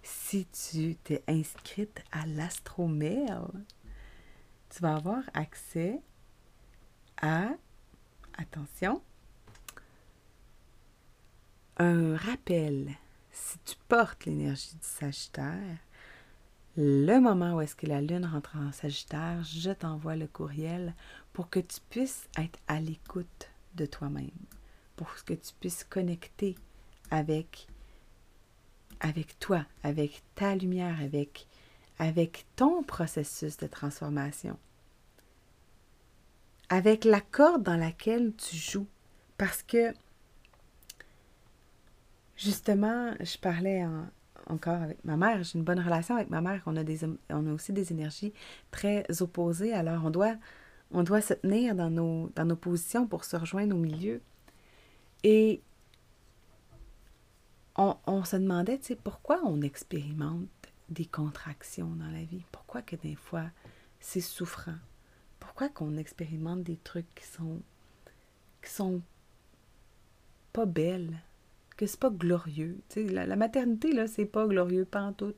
Si 0.06 0.46
tu 0.46 0.94
t'es 1.02 1.25
inscrite 1.26 2.00
à 2.12 2.26
l'astromail, 2.26 3.40
tu 4.70 4.80
vas 4.80 4.94
avoir 4.94 5.25
accès 5.34 6.00
à, 7.20 7.48
attention, 8.38 9.02
un 11.78 12.16
rappel. 12.16 12.92
Si 13.32 13.58
tu 13.64 13.75
portes 13.88 14.26
l'énergie 14.26 14.76
du 14.76 14.86
Sagittaire, 14.86 15.76
le 16.76 17.18
moment 17.18 17.54
où 17.54 17.60
est-ce 17.60 17.75
que 17.75 17.86
la 17.86 18.00
Lune 18.00 18.26
rentre 18.26 18.56
en 18.56 18.70
Sagittaire, 18.70 19.42
je 19.42 19.72
t'envoie 19.72 20.14
le 20.14 20.28
courriel 20.28 20.94
pour 21.32 21.50
que 21.50 21.58
tu 21.58 21.80
puisses 21.90 22.28
être 22.38 22.60
à 22.68 22.80
l'écoute 22.80 23.50
de 23.75 23.86
toi-même, 23.86 24.30
pour 24.94 25.12
que 25.25 25.34
tu 25.34 25.52
puisses 25.58 25.82
connecter 25.82 26.54
avec, 27.10 27.66
avec 29.00 29.38
toi, 29.38 29.65
avec 29.83 30.23
ta 30.35 30.55
lumière, 30.55 30.97
avec, 31.99 32.47
ton 32.57 32.83
processus 32.83 33.57
de 33.57 33.67
transformation, 33.67 34.59
avec 36.69 37.05
la 37.05 37.21
corde 37.21 37.62
dans 37.62 37.76
laquelle 37.76 38.35
tu 38.37 38.57
joues. 38.57 38.87
Parce 39.38 39.62
que, 39.62 39.93
justement, 42.37 43.12
je 43.21 43.37
parlais 43.38 43.85
en, 43.85 44.07
encore 44.49 44.83
avec 44.83 45.05
ma 45.05 45.17
mère. 45.17 45.43
J'ai 45.43 45.59
une 45.59 45.65
bonne 45.65 45.81
relation 45.81 46.17
avec 46.17 46.31
ma 46.31 46.41
mère. 46.41 46.62
On 46.67 46.76
a, 46.76 46.85
des, 46.85 47.05
on 47.31 47.47
a 47.47 47.53
aussi 47.53 47.73
des 47.73 47.93
énergies 47.93 48.33
très 48.71 49.05
opposées. 49.21 49.73
Alors, 49.73 50.05
on 50.05 50.11
doit, 50.11 50.37
on 50.91 51.03
doit 51.03 51.21
se 51.21 51.35
tenir 51.35 51.75
dans 51.75 51.91
nos, 51.91 52.31
dans 52.35 52.45
nos 52.45 52.57
positions 52.57 53.07
pour 53.07 53.25
se 53.25 53.37
rejoindre 53.37 53.76
au 53.76 53.79
milieu. 53.79 54.21
Et 55.23 55.61
on, 57.76 58.25
se 58.25 58.37
demandait, 58.37 58.78
tu 58.78 58.87
sais, 58.87 58.97
pourquoi 58.97 59.40
on 59.45 59.61
expérimente 59.62 60.49
des 60.88 61.04
contractions 61.04 61.90
dans 61.90 62.11
la 62.11 62.25
vie? 62.25 62.45
Pourquoi 62.52 62.83
que 62.83 62.97
des 62.97 63.14
fois, 63.14 63.45
c'est 64.00 64.21
souffrant? 64.21 64.78
Pourquoi 65.40 65.68
qu'on 65.68 65.97
expérimente 65.97 66.62
des 66.62 66.76
trucs 66.76 67.12
qui 67.14 67.26
sont, 67.26 67.61
qui 68.62 68.71
sont 68.71 69.02
pas 70.52 70.66
belles? 70.66 71.18
que 71.76 71.87
c'est 71.87 72.00
pas 72.00 72.11
glorieux? 72.11 72.78
la, 72.97 73.26
la, 73.26 73.37
maternité, 73.37 73.92
là, 73.92 74.06
c'est 74.06 74.25
pas 74.25 74.47
glorieux, 74.47 74.85
pas 74.85 75.02
en 75.02 75.12
tout. 75.12 75.35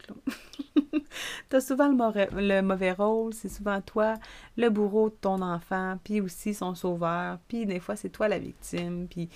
T'as 1.49 1.61
souvent 1.61 1.89
le, 1.89 2.41
le 2.41 2.61
mauvais 2.63 2.93
rôle, 2.93 3.35
c'est 3.35 3.49
souvent 3.49 3.81
toi 3.81 4.15
le 4.57 4.71
bourreau 4.71 5.11
de 5.11 5.17
ton 5.17 5.43
enfant, 5.43 5.99
puis 6.05 6.21
aussi 6.21 6.55
son 6.55 6.75
sauveur, 6.75 7.39
puis 7.49 7.67
des 7.67 7.81
fois 7.81 7.97
c'est 7.97 8.11
toi 8.11 8.29
la 8.29 8.39
victime, 8.39 9.09
puis 9.09 9.29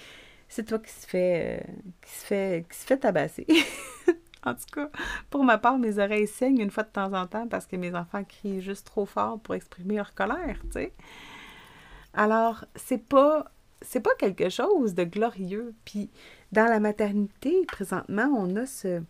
c'est 0.52 0.64
toi 0.64 0.78
qui 0.78 0.92
se 0.92 1.06
fait, 1.06 1.62
euh, 1.62 1.72
qui 2.02 2.10
se 2.10 2.26
fait, 2.26 2.66
qui 2.70 2.76
se 2.76 2.84
fait 2.84 2.98
tabasser. 2.98 3.46
en 4.44 4.54
tout 4.54 4.66
cas, 4.70 4.90
pour 5.30 5.44
ma 5.44 5.56
part, 5.56 5.78
mes 5.78 5.98
oreilles 5.98 6.26
saignent 6.26 6.60
une 6.60 6.70
fois 6.70 6.82
de 6.82 6.90
temps 6.90 7.14
en 7.14 7.26
temps 7.26 7.48
parce 7.48 7.66
que 7.66 7.76
mes 7.76 7.94
enfants 7.94 8.22
crient 8.22 8.60
juste 8.60 8.86
trop 8.86 9.06
fort 9.06 9.40
pour 9.40 9.54
exprimer 9.54 9.96
leur 9.96 10.14
colère, 10.14 10.58
tu 10.64 10.72
sais. 10.72 10.92
Alors, 12.12 12.66
c'est 12.76 13.02
pas 13.02 13.50
c'est 13.80 14.02
pas 14.02 14.14
quelque 14.18 14.50
chose 14.50 14.94
de 14.94 15.04
glorieux. 15.04 15.74
Puis 15.86 16.10
dans 16.52 16.66
la 16.66 16.80
maternité, 16.80 17.64
présentement, 17.66 18.30
on 18.36 18.54
a 18.56 18.66
ce. 18.66 19.02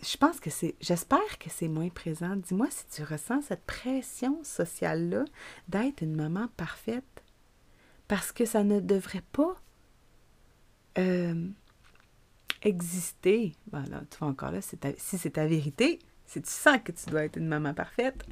Je 0.00 0.16
pense 0.16 0.40
que 0.40 0.48
c'est. 0.48 0.74
J'espère 0.80 1.38
que 1.38 1.50
c'est 1.50 1.68
moins 1.68 1.90
présent. 1.90 2.34
Dis-moi 2.34 2.68
si 2.70 2.86
tu 2.86 3.02
ressens 3.02 3.42
cette 3.42 3.66
pression 3.66 4.38
sociale-là 4.42 5.26
d'être 5.68 6.00
une 6.00 6.16
maman 6.16 6.48
parfaite. 6.56 7.04
Parce 8.08 8.32
que 8.32 8.44
ça 8.44 8.64
ne 8.64 8.80
devrait 8.80 9.24
pas 9.32 9.56
euh, 10.98 11.48
exister. 12.62 13.54
Voilà, 13.70 14.02
tu 14.10 14.18
vois 14.18 14.28
encore 14.28 14.50
là, 14.50 14.60
si 14.62 15.18
c'est 15.18 15.30
ta 15.30 15.46
vérité, 15.46 15.98
si 16.26 16.42
tu 16.42 16.50
sens 16.50 16.78
que 16.84 16.92
tu 16.92 17.06
dois 17.10 17.24
être 17.24 17.36
une 17.36 17.48
maman 17.48 17.74
parfaite, 17.74 18.24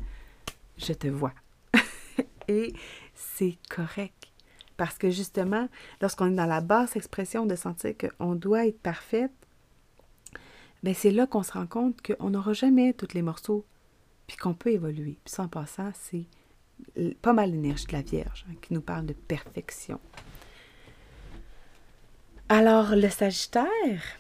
je 0.79 0.93
te 0.93 1.09
vois. 1.09 1.35
Et 2.49 2.75
c'est 3.15 3.59
correct. 3.69 4.29
Parce 4.77 4.99
que 4.99 5.11
justement, 5.11 5.69
lorsqu'on 6.01 6.33
est 6.33 6.37
dans 6.37 6.47
la 6.47 6.61
basse 6.61 6.97
expression 6.97 7.47
de 7.47 7.57
sentir 7.57 7.95
qu'on 7.97 8.35
doit 8.35 8.67
être 8.67 8.81
parfaite, 8.81 9.33
bien 10.83 10.93
c'est 10.93 11.11
là 11.11 11.27
qu'on 11.27 11.43
se 11.43 11.53
rend 11.53 11.67
compte 11.67 12.01
qu'on 12.03 12.31
n'aura 12.31 12.53
jamais 12.53 12.93
tous 12.93 13.15
les 13.15 13.23
morceaux, 13.23 13.65
puis 14.27 14.37
qu'on 14.37 14.55
peut 14.55 14.73
évoluer. 14.73 15.19
Puis 15.25 15.35
en 15.39 15.49
passant, 15.49 15.91
c'est 15.95 16.27
pas 17.23 17.33
mal 17.33 17.51
l'énergie 17.51 17.87
de 17.87 17.93
la 17.93 18.03
Vierge 18.03 18.47
hein, 18.49 18.55
qui 18.63 18.75
nous 18.75 18.81
parle 18.81 19.07
de 19.07 19.13
perfection. 19.13 20.01
Alors, 22.49 22.95
le 22.95 23.09
Sagittaire, 23.09 24.19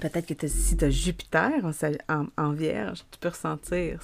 peut-être 0.00 0.34
que 0.34 0.46
si 0.48 0.76
tu 0.76 0.84
as 0.84 0.90
Jupiter 0.90 1.52
en, 2.38 2.52
Vierge, 2.52 3.04
tu 3.10 3.18
peux 3.18 3.28
ressentir 3.28 4.00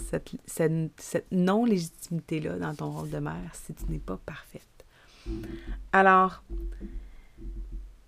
cette, 0.47 1.33
non-légitimité-là 1.33 2.59
dans 2.59 2.75
ton 2.75 2.91
rôle 2.91 3.11
de 3.11 3.19
mère 3.19 3.55
si 3.55 3.73
tu 3.73 3.85
n'es 3.87 3.99
pas 3.99 4.19
parfaite. 4.19 4.63
Alors, 5.93 6.43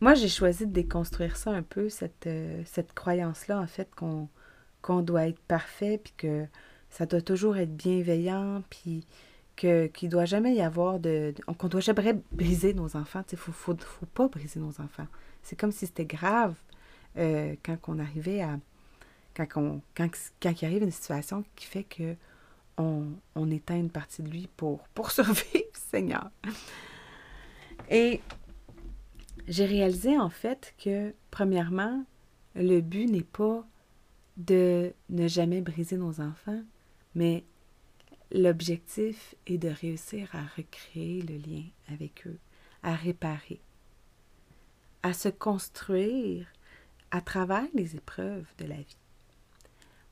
moi, 0.01 0.14
j'ai 0.14 0.29
choisi 0.29 0.66
de 0.66 0.73
déconstruire 0.73 1.37
ça 1.37 1.51
un 1.51 1.62
peu, 1.62 1.88
cette, 1.88 2.27
euh, 2.27 2.62
croyance-là, 2.95 3.59
en 3.59 3.66
fait, 3.66 3.88
qu'on 3.95 4.29
qu'on 4.83 5.01
doit 5.01 5.29
être 5.29 5.38
parfait, 5.38 6.01
puis 6.03 6.12
que 6.16 6.45
ça 6.93 7.07
doit 7.07 7.23
toujours 7.23 7.57
être 7.57 7.75
bienveillant, 7.75 8.63
puis 8.69 9.07
que 9.57 9.87
qu'il 9.87 10.11
doit 10.11 10.27
jamais 10.27 10.55
y 10.55 10.61
avoir 10.61 11.01
de... 11.01 11.35
qu'on 11.59 11.69
doit 11.69 11.81
jamais 11.81 12.15
briser 12.33 12.75
nos 12.75 12.97
enfants. 12.97 13.23
Il 13.33 13.35
ne 13.35 13.39
faut, 13.39 13.53
faut, 13.53 13.77
faut, 13.79 14.07
pas 14.07 14.29
briser 14.29 14.61
nos 14.61 14.81
enfants. 14.81 15.07
C'est 15.43 15.59
comme 15.59 15.73
si 15.73 15.87
c'était 15.87 16.05
grave 16.05 16.55
euh, 17.17 17.57
quand 17.65 17.79
on 17.89 17.99
arrivait 17.99 18.43
à... 18.43 18.59
Quand, 19.35 19.47
on, 19.57 19.81
quand, 19.95 20.09
quand 20.43 20.61
il 20.61 20.65
arrive 20.67 20.83
une 20.83 20.91
situation 20.91 21.45
qui 21.57 21.65
fait 21.65 21.85
que 21.85 22.15
on, 22.77 23.07
on 23.35 23.51
éteint 23.51 23.77
une 23.77 23.91
partie 23.91 24.23
de 24.23 24.29
lui 24.29 24.49
pour, 24.57 24.87
pour 24.89 25.11
survivre, 25.13 25.65
Seigneur. 25.73 26.31
Et 27.91 28.21
j'ai 29.49 29.65
réalisé 29.65 30.19
en 30.19 30.29
fait 30.29 30.75
que, 30.83 31.15
premièrement, 31.31 32.05
le 32.55 32.81
but 32.81 33.07
n'est 33.07 33.23
pas 33.23 33.67
de 34.37 34.93
ne 35.09 35.29
jamais 35.29 35.63
briser 35.63 35.97
nos 35.97 36.21
enfants, 36.21 36.63
mais 37.14 37.44
l'objectif 38.31 39.35
est 39.46 39.59
de 39.59 39.68
réussir 39.68 40.29
à 40.35 40.42
recréer 40.57 41.22
le 41.22 41.37
lien 41.37 41.64
avec 41.88 42.27
eux, 42.27 42.38
à 42.83 42.94
réparer, 42.94 43.61
à 45.03 45.12
se 45.12 45.29
construire 45.29 46.46
à 47.11 47.20
travers 47.20 47.66
les 47.75 47.96
épreuves 47.96 48.46
de 48.59 48.64
la 48.64 48.77
vie. 48.77 48.96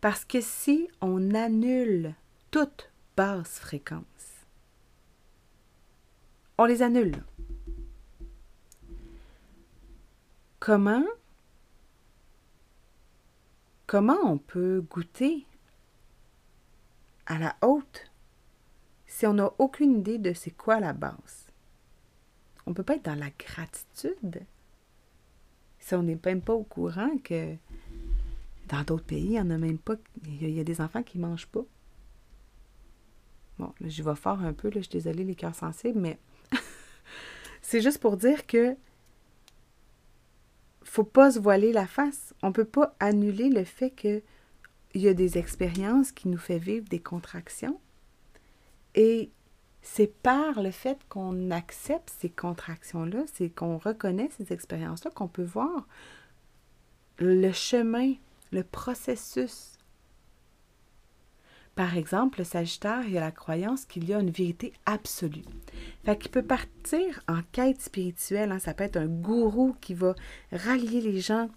Parce 0.00 0.24
que 0.24 0.40
si 0.40 0.88
on 1.00 1.34
annule 1.34 2.14
toute 2.50 2.90
basse 3.16 3.58
fréquence, 3.58 4.04
on 6.58 6.64
les 6.64 6.82
annule. 6.82 7.22
Comment? 10.58 11.06
Comment 13.86 14.18
on 14.24 14.36
peut 14.38 14.82
goûter 14.82 15.46
à 17.30 17.38
la 17.38 17.56
haute 17.62 18.10
si 19.06 19.26
on 19.26 19.34
n'a 19.34 19.52
aucune 19.58 19.98
idée 19.98 20.18
de 20.18 20.32
c'est 20.32 20.50
quoi 20.50 20.80
la 20.80 20.92
base? 20.92 21.46
On 22.66 22.70
ne 22.70 22.74
peut 22.74 22.82
pas 22.82 22.96
être 22.96 23.04
dans 23.04 23.18
la 23.18 23.30
gratitude 23.30 24.44
si 25.78 25.94
on 25.94 26.02
n'est 26.02 26.18
même 26.24 26.42
pas 26.42 26.52
au 26.52 26.62
courant 26.62 27.16
que 27.24 27.56
dans 28.68 28.82
d'autres 28.82 29.04
pays, 29.04 29.24
il 29.24 29.32
y 29.32 29.40
en 29.40 29.50
a 29.50 29.58
même 29.58 29.78
pas. 29.78 29.96
Y 30.26 30.60
a, 30.60 30.64
des 30.64 30.80
enfants 30.80 31.02
qui 31.02 31.18
ne 31.18 31.26
mangent 31.26 31.48
pas. 31.48 31.64
Bon, 33.58 33.72
là, 33.80 33.88
je 33.88 34.02
vais 34.02 34.14
fort 34.14 34.40
un 34.40 34.52
peu, 34.52 34.70
je 34.72 34.80
suis 34.80 34.90
désolée, 34.90 35.24
les 35.24 35.34
cœurs 35.34 35.54
sensibles, 35.54 35.98
mais 35.98 36.18
c'est 37.62 37.80
juste 37.80 37.98
pour 37.98 38.16
dire 38.16 38.46
que 38.46 38.76
faut 40.82 41.04
pas 41.04 41.32
se 41.32 41.38
voiler 41.38 41.72
la 41.72 41.86
face. 41.86 42.34
On 42.42 42.52
peut 42.52 42.64
pas 42.64 42.94
annuler 43.00 43.48
le 43.48 43.64
fait 43.64 43.90
qu'il 44.90 45.02
y 45.02 45.08
a 45.08 45.14
des 45.14 45.38
expériences 45.38 46.12
qui 46.12 46.28
nous 46.28 46.38
fait 46.38 46.58
vivre 46.58 46.88
des 46.88 47.00
contractions. 47.00 47.80
Et 48.94 49.30
c'est 49.82 50.12
par 50.22 50.62
le 50.62 50.70
fait 50.70 50.98
qu'on 51.08 51.50
accepte 51.50 52.12
ces 52.18 52.30
contractions-là, 52.30 53.24
c'est 53.32 53.50
qu'on 53.50 53.78
reconnaît 53.78 54.30
ces 54.36 54.52
expériences-là, 54.52 55.10
qu'on 55.10 55.28
peut 55.28 55.44
voir 55.44 55.86
le 57.18 57.52
chemin, 57.52 58.14
le 58.52 58.64
processus 58.64 59.78
par 61.80 61.96
exemple, 61.96 62.40
le 62.40 62.44
Sagittaire, 62.44 63.04
il 63.06 63.12
y 63.12 63.16
a 63.16 63.22
la 63.22 63.30
croyance 63.30 63.86
qu'il 63.86 64.06
y 64.06 64.12
a 64.12 64.20
une 64.20 64.30
vérité 64.30 64.74
absolue. 64.84 65.44
Fait 66.04 66.18
qu'il 66.18 66.30
peut 66.30 66.42
partir 66.42 67.20
en 67.26 67.40
quête 67.52 67.80
spirituelle. 67.80 68.52
Hein. 68.52 68.58
Ça 68.58 68.74
peut 68.74 68.84
être 68.84 68.98
un 68.98 69.06
gourou 69.06 69.74
qui 69.80 69.94
va 69.94 70.14
rallier 70.52 71.00
les 71.00 71.20
gens 71.20 71.48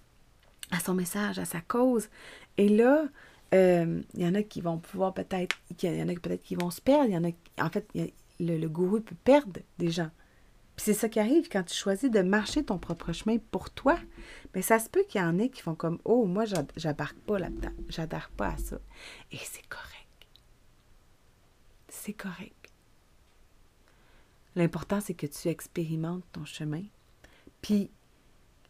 à 0.74 0.80
son 0.80 0.94
message, 0.94 1.40
à 1.40 1.46
sa 1.46 1.62
cause. 1.62 2.10
Et 2.58 2.68
là, 2.68 3.06
euh, 3.54 4.02
il 4.16 4.22
y 4.22 4.28
en 4.28 4.34
a 4.34 4.42
qui 4.42 4.62
vont 4.62 4.80
pouvoir 4.80 5.14
peut-être, 5.14 5.56
il 5.82 5.96
y 5.96 6.02
en 6.02 6.10
a 6.10 6.14
peut-être 6.16 6.44
qui 6.44 6.56
vont 6.56 6.72
se 6.72 6.82
perdre, 6.82 7.06
il 7.06 7.14
y 7.14 7.18
en 7.18 7.24
a, 7.24 7.64
en 7.64 7.70
fait, 7.70 7.88
le, 8.40 8.68
gourou 8.68 9.00
peut 9.00 9.16
perdre 9.24 9.60
des 9.78 9.92
gens. 9.92 10.10
Puis 10.76 10.86
c'est 10.86 10.94
ça 10.94 11.08
qui 11.08 11.20
arrive 11.20 11.50
quand 11.50 11.64
tu 11.64 11.76
choisis 11.76 12.10
de 12.10 12.22
marcher 12.22 12.64
ton 12.64 12.80
propre 12.80 13.14
chemin 13.14 13.38
pour 13.52 13.70
toi. 13.70 14.00
Mais 14.56 14.64
ça 14.64 14.80
se 14.80 14.90
peut 14.90 15.04
qu'il 15.08 15.22
y 15.22 15.24
en 15.24 15.38
ait 15.38 15.50
qui 15.50 15.62
font 15.62 15.76
comme 15.76 16.00
Oh, 16.04 16.26
moi, 16.26 16.46
j'embarque 16.76 17.20
pas 17.20 17.38
là-dedans. 17.38 17.70
J'adhère 17.90 18.32
pas 18.36 18.48
à 18.48 18.58
ça. 18.58 18.80
Et 19.32 19.38
c'est 19.38 19.68
correct. 19.68 20.28
C'est 21.90 22.14
correct. 22.14 22.72
L'important, 24.56 25.00
c'est 25.00 25.14
que 25.14 25.28
tu 25.28 25.48
expérimentes 25.48 26.24
ton 26.32 26.44
chemin. 26.44 26.84
Puis 27.62 27.92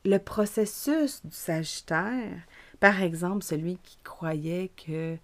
le 0.06 0.18
processus 0.18 1.26
du 1.26 1.36
Sagittaire, 1.36 2.42
par 2.80 3.02
exemple, 3.02 3.44
celui 3.44 3.78
qui 3.78 3.98
croyait 4.04 4.70
que 4.70 5.18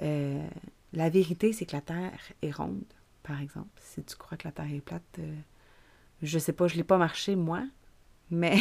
euh, 0.00 0.48
la 0.92 1.10
vérité, 1.10 1.52
c'est 1.52 1.66
que 1.66 1.74
la 1.74 1.80
Terre 1.80 2.20
est 2.42 2.52
ronde, 2.52 2.84
par 3.22 3.40
exemple. 3.40 3.68
Si 3.80 4.02
tu 4.02 4.16
crois 4.16 4.36
que 4.36 4.46
la 4.46 4.52
Terre 4.52 4.72
est 4.72 4.80
plate, 4.80 5.02
euh, 5.18 5.34
je 6.22 6.38
sais 6.38 6.52
pas, 6.52 6.68
je 6.68 6.76
l'ai 6.76 6.84
pas 6.84 6.98
marché 6.98 7.36
moi, 7.36 7.64
mais 8.30 8.56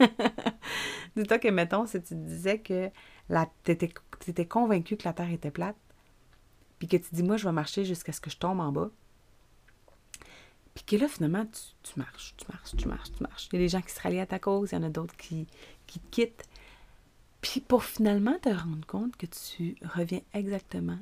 dis-toi 1.16 1.38
que, 1.38 1.48
mettons, 1.48 1.86
si 1.86 2.00
tu 2.02 2.14
disais 2.14 2.58
que 2.58 2.90
tu 3.64 3.72
étais, 3.72 4.46
convaincu 4.46 4.96
que 4.96 5.04
la 5.04 5.12
Terre 5.12 5.30
était 5.30 5.50
plate, 5.50 5.76
puis 6.78 6.88
que 6.88 6.96
tu 6.96 7.08
dis, 7.12 7.22
moi, 7.22 7.36
je 7.36 7.44
vais 7.44 7.52
marcher 7.52 7.84
jusqu'à 7.84 8.12
ce 8.12 8.20
que 8.20 8.30
je 8.30 8.38
tombe 8.38 8.60
en 8.60 8.72
bas, 8.72 8.90
puis 10.74 10.84
que 10.84 10.96
là, 10.96 11.08
finalement, 11.08 11.44
tu, 11.82 11.98
marches, 11.98 12.34
tu 12.36 12.46
marches, 12.50 12.76
tu 12.76 12.88
marches, 12.88 13.12
tu 13.12 13.22
marches. 13.22 13.48
Il 13.52 13.56
y 13.56 13.56
a 13.56 13.64
des 13.64 13.68
gens 13.68 13.82
qui 13.82 13.92
se 13.92 14.00
rallient 14.00 14.20
à 14.20 14.26
ta 14.26 14.38
cause, 14.38 14.70
il 14.72 14.76
y 14.76 14.78
en 14.78 14.82
a 14.82 14.88
d'autres 14.88 15.16
qui, 15.16 15.46
qui 15.86 16.00
te 16.00 16.10
quittent. 16.10 16.48
Puis 17.42 17.60
pour 17.60 17.84
finalement 17.84 18.38
te 18.38 18.48
rendre 18.48 18.86
compte 18.86 19.16
que 19.16 19.26
tu 19.26 19.76
reviens 19.82 20.22
exactement 20.32 20.98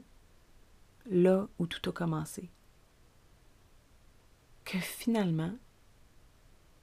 là 1.09 1.47
où 1.59 1.67
tout 1.67 1.89
a 1.89 1.93
commencé. 1.93 2.51
Que 4.65 4.79
finalement, 4.79 5.55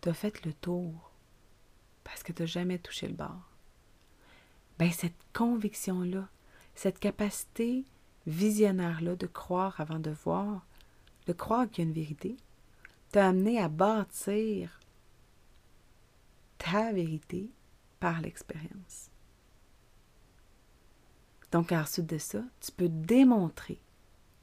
tu 0.01 0.09
as 0.09 0.13
fait 0.13 0.45
le 0.45 0.53
tour 0.53 1.11
parce 2.03 2.23
que 2.23 2.31
tu 2.31 2.43
n'as 2.43 2.47
jamais 2.47 2.79
touché 2.79 3.07
le 3.07 3.15
bord. 3.15 3.51
Ben 4.79 4.91
cette 4.91 5.17
conviction-là, 5.33 6.29
cette 6.75 6.99
capacité 6.99 7.83
visionnaire-là 8.27 9.15
de 9.15 9.27
croire 9.27 9.81
avant 9.81 9.99
de 9.99 10.11
voir, 10.11 10.65
de 11.25 11.33
croire 11.33 11.69
qu'il 11.69 11.83
y 11.83 11.87
a 11.87 11.89
une 11.89 11.95
vérité, 11.95 12.37
t'a 13.11 13.27
amené 13.27 13.59
à 13.59 13.67
bâtir 13.67 14.79
ta 16.57 16.91
vérité 16.91 17.49
par 17.99 18.21
l'expérience. 18.21 19.09
Donc, 21.51 21.71
ensuite 21.71 22.07
de 22.07 22.17
ça, 22.17 22.41
tu 22.59 22.71
peux 22.71 22.89
démontrer 22.89 23.79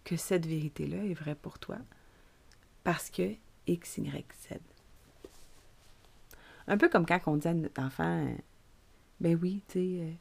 que 0.04 0.16
cette 0.16 0.46
vérité-là 0.46 1.04
est 1.04 1.14
vraie 1.14 1.34
pour 1.34 1.58
toi 1.58 1.78
parce 2.82 3.10
que 3.10 3.34
X, 3.66 3.98
Y, 3.98 4.26
Z. 4.48 4.58
Un 6.66 6.78
peu 6.78 6.88
comme 6.88 7.06
quand 7.06 7.20
on 7.26 7.36
dit 7.36 7.48
à 7.48 7.54
notre 7.54 7.82
enfant, 7.82 8.34
ben 9.20 9.38
oui, 9.40 9.62
tu 9.68 9.72
sais, 9.72 10.00
euh, 10.02 10.12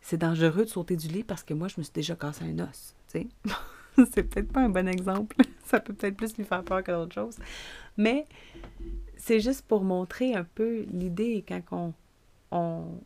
c'est 0.00 0.18
dangereux 0.18 0.64
de 0.64 0.70
sauter 0.70 0.96
du 0.96 1.08
lit 1.08 1.24
parce 1.24 1.42
que 1.42 1.54
moi, 1.54 1.68
je 1.68 1.74
me 1.78 1.82
suis 1.82 1.92
déjà 1.92 2.16
cassé 2.16 2.44
un 2.44 2.58
os, 2.58 2.94
tu 3.08 3.20
sais. 3.20 3.28
c'est 4.12 4.22
peut-être 4.24 4.52
pas 4.52 4.60
un 4.60 4.68
bon 4.68 4.88
exemple. 4.88 5.36
Ça 5.64 5.80
peut 5.80 5.92
peut-être 5.92 6.16
plus 6.16 6.36
lui 6.36 6.44
faire 6.44 6.64
peur 6.64 6.82
que 6.82 6.92
d'autres 6.92 7.14
choses. 7.14 7.36
Mais 7.96 8.26
c'est 9.16 9.40
juste 9.40 9.62
pour 9.62 9.82
montrer 9.82 10.34
un 10.34 10.44
peu 10.44 10.84
l'idée 10.90 11.44
quand 11.46 11.62
on... 11.72 11.94
on... 12.52 13.00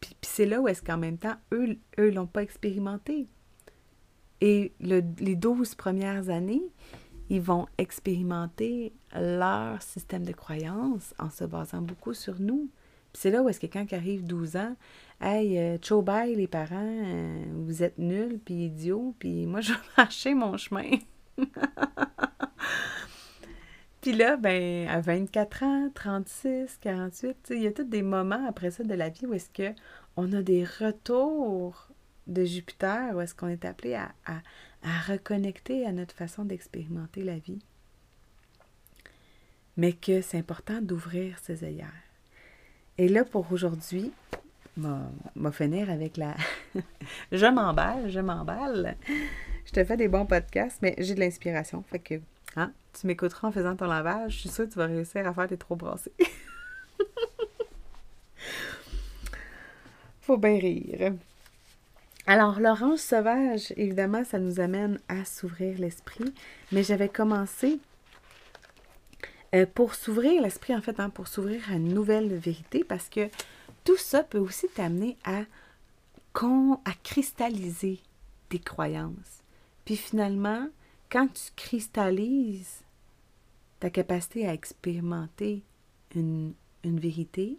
Puis, 0.00 0.16
c'est 0.22 0.46
là 0.46 0.60
où 0.60 0.68
est-ce 0.68 0.82
qu'en 0.82 0.98
même 0.98 1.18
temps, 1.18 1.34
eux, 1.52 1.76
eux 1.98 2.10
l'ont 2.10 2.26
pas 2.26 2.42
expérimenté. 2.42 3.26
Et 4.40 4.72
le, 4.80 5.02
les 5.18 5.34
douze 5.34 5.74
premières 5.74 6.28
années, 6.28 6.62
ils 7.30 7.40
vont 7.40 7.66
expérimenter 7.78 8.92
leur 9.14 9.82
système 9.82 10.24
de 10.24 10.32
croyance 10.32 11.14
en 11.18 11.30
se 11.30 11.44
basant 11.44 11.82
beaucoup 11.82 12.14
sur 12.14 12.40
nous. 12.40 12.68
C'est 13.18 13.32
là 13.32 13.42
où 13.42 13.48
est-ce 13.48 13.58
que 13.58 13.66
quand 13.66 13.92
arrive 13.92 14.24
12 14.24 14.54
ans, 14.54 14.76
Hey, 15.20 15.58
euh, 15.58 16.02
bye 16.02 16.36
les 16.36 16.46
parents, 16.46 16.76
euh, 17.04 17.44
vous 17.52 17.82
êtes 17.82 17.98
nuls 17.98 18.38
puis 18.44 18.66
idiots, 18.66 19.12
puis 19.18 19.44
moi 19.44 19.60
je 19.60 19.72
vais 19.72 19.78
marcher 19.96 20.34
mon 20.34 20.56
chemin. 20.56 20.90
puis 24.00 24.12
là, 24.12 24.36
ben, 24.36 24.86
à 24.86 25.00
24 25.00 25.62
ans, 25.64 25.90
36, 25.92 26.78
48, 26.80 27.48
il 27.50 27.62
y 27.62 27.66
a 27.66 27.72
tous 27.72 27.82
des 27.82 28.02
moments 28.02 28.46
après 28.46 28.70
ça 28.70 28.84
de 28.84 28.94
la 28.94 29.08
vie 29.08 29.26
où 29.26 29.34
est-ce 29.34 29.50
que 29.50 29.76
on 30.16 30.32
a 30.32 30.40
des 30.40 30.62
retours 30.62 31.88
de 32.28 32.44
Jupiter, 32.44 33.16
où 33.16 33.20
est-ce 33.20 33.34
qu'on 33.34 33.48
est 33.48 33.64
appelé 33.64 33.94
à, 33.94 34.12
à 34.26 35.00
reconnecter 35.08 35.84
à 35.84 35.90
notre 35.90 36.14
façon 36.14 36.44
d'expérimenter 36.44 37.24
la 37.24 37.38
vie. 37.40 37.58
Mais 39.76 39.92
que 39.92 40.20
c'est 40.20 40.38
important 40.38 40.80
d'ouvrir 40.80 41.36
ses 41.40 41.64
œillères. 41.64 42.07
Et 42.98 43.08
là, 43.08 43.24
pour 43.24 43.50
aujourd'hui, 43.52 44.12
m'a 44.76 45.52
finir 45.52 45.88
avec 45.90 46.16
la. 46.16 46.34
je 47.32 47.46
m'emballe, 47.46 48.10
je 48.10 48.20
m'emballe. 48.20 48.96
Je 49.64 49.72
te 49.72 49.84
fais 49.84 49.96
des 49.96 50.08
bons 50.08 50.26
podcasts, 50.26 50.78
mais 50.82 50.94
j'ai 50.98 51.14
de 51.14 51.20
l'inspiration. 51.20 51.82
Fait 51.82 52.00
que, 52.00 52.14
hein, 52.56 52.72
tu 52.98 53.06
m'écouteras 53.06 53.48
en 53.48 53.52
faisant 53.52 53.76
ton 53.76 53.86
lavage. 53.86 54.32
Je 54.32 54.38
suis 54.40 54.48
sûre 54.48 54.66
que 54.66 54.72
tu 54.72 54.78
vas 54.78 54.86
réussir 54.86 55.26
à 55.26 55.32
faire 55.32 55.46
tes 55.46 55.56
trop 55.56 55.76
brassés. 55.76 56.12
Faut 60.20 60.36
bien 60.36 60.58
rire. 60.58 61.14
Alors, 62.26 62.60
l'orange 62.60 62.98
sauvage, 62.98 63.72
évidemment, 63.76 64.24
ça 64.24 64.38
nous 64.38 64.60
amène 64.60 64.98
à 65.08 65.24
s'ouvrir 65.24 65.78
l'esprit, 65.78 66.34
mais 66.72 66.82
j'avais 66.82 67.08
commencé 67.08 67.78
euh, 69.54 69.66
pour 69.66 69.94
s'ouvrir 69.94 70.42
l'esprit, 70.42 70.74
en 70.74 70.82
fait, 70.82 71.00
hein, 71.00 71.10
pour 71.10 71.28
s'ouvrir 71.28 71.62
à 71.70 71.74
une 71.74 71.94
nouvelle 71.94 72.34
vérité, 72.34 72.84
parce 72.84 73.08
que 73.08 73.28
tout 73.84 73.96
ça 73.96 74.22
peut 74.22 74.38
aussi 74.38 74.68
t'amener 74.68 75.16
à, 75.24 75.40
à 76.84 76.92
cristalliser 77.02 78.00
tes 78.48 78.58
croyances. 78.58 79.42
Puis 79.84 79.96
finalement, 79.96 80.68
quand 81.10 81.28
tu 81.28 81.50
cristallises 81.56 82.82
ta 83.80 83.90
capacité 83.90 84.46
à 84.46 84.52
expérimenter 84.52 85.62
une, 86.14 86.52
une 86.84 87.00
vérité, 87.00 87.58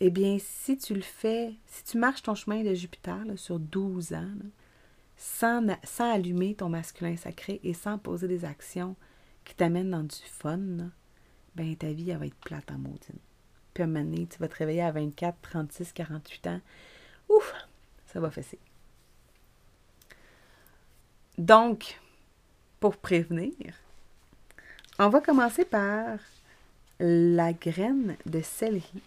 eh 0.00 0.10
bien, 0.10 0.36
si 0.38 0.76
tu 0.76 0.94
le 0.94 1.02
fais, 1.02 1.54
si 1.66 1.84
tu 1.84 1.98
marches 1.98 2.22
ton 2.22 2.34
chemin 2.34 2.62
de 2.62 2.74
Jupiter 2.74 3.24
sur 3.36 3.58
12 3.58 4.12
ans, 4.12 4.34
sans, 5.16 5.64
sans, 5.84 6.12
allumer 6.12 6.54
ton 6.54 6.68
masculin 6.68 7.16
sacré 7.16 7.60
et 7.62 7.72
sans 7.72 7.98
poser 7.98 8.28
des 8.28 8.44
actions 8.44 8.96
qui 9.44 9.54
t'amènent 9.54 9.90
dans 9.90 10.02
du 10.02 10.16
fun, 10.16 10.90
ben 11.54 11.76
ta 11.76 11.92
vie, 11.92 12.10
elle 12.10 12.18
va 12.18 12.26
être 12.26 12.34
plate 12.36 12.70
en 12.70 12.78
maudine. 12.78 13.18
Puis 13.72 13.82
à 13.82 13.86
un 13.86 13.88
moment 13.88 14.04
donné, 14.04 14.26
tu 14.26 14.38
vas 14.38 14.48
te 14.48 14.56
réveiller 14.56 14.82
à 14.82 14.92
24, 14.92 15.36
36, 15.42 15.92
48 15.92 16.46
ans. 16.46 16.60
Ouf, 17.28 17.54
ça 18.06 18.20
va 18.20 18.30
fesser. 18.30 18.58
Donc, 21.36 22.00
pour 22.78 22.96
prévenir, 22.96 23.74
on 24.98 25.08
va 25.08 25.20
commencer 25.20 25.64
par 25.64 26.18
la 27.00 27.52
graine 27.52 28.16
de 28.26 28.40
céleri 28.40 29.02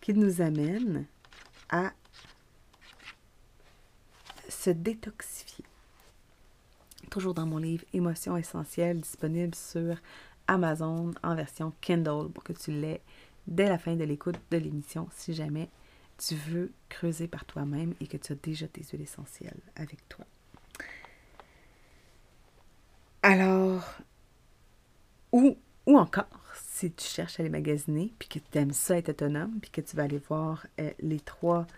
qui 0.00 0.14
nous 0.14 0.40
amène 0.40 1.04
à 1.68 1.92
se 4.48 4.70
détoxifier. 4.70 5.63
Toujours 7.14 7.32
dans 7.32 7.46
mon 7.46 7.58
livre 7.58 7.84
Émotions 7.92 8.36
essentielles, 8.36 9.00
disponible 9.00 9.54
sur 9.54 9.98
Amazon 10.48 11.12
en 11.22 11.36
version 11.36 11.72
Kindle 11.80 12.28
pour 12.34 12.42
que 12.42 12.52
tu 12.52 12.72
l'aies 12.72 13.02
dès 13.46 13.68
la 13.68 13.78
fin 13.78 13.94
de 13.94 14.02
l'écoute 14.02 14.34
de 14.50 14.56
l'émission 14.56 15.06
si 15.12 15.32
jamais 15.32 15.70
tu 16.18 16.34
veux 16.34 16.72
creuser 16.88 17.28
par 17.28 17.44
toi-même 17.44 17.94
et 18.00 18.08
que 18.08 18.16
tu 18.16 18.32
as 18.32 18.34
déjà 18.34 18.66
tes 18.66 18.82
huiles 18.82 19.02
essentielles 19.02 19.60
avec 19.76 20.08
toi. 20.08 20.24
Alors, 23.22 23.84
ou, 25.30 25.56
ou 25.86 25.96
encore, 25.96 26.26
si 26.56 26.90
tu 26.90 27.06
cherches 27.06 27.38
à 27.38 27.44
les 27.44 27.48
magasiner, 27.48 28.12
puis 28.18 28.28
que 28.28 28.40
tu 28.40 28.58
aimes 28.58 28.72
ça 28.72 28.98
être 28.98 29.10
autonome, 29.10 29.60
puis 29.62 29.70
que 29.70 29.82
tu 29.82 29.94
vas 29.94 30.02
aller 30.02 30.18
voir 30.18 30.66
euh, 30.80 30.90
les 30.98 31.20
trois, 31.20 31.68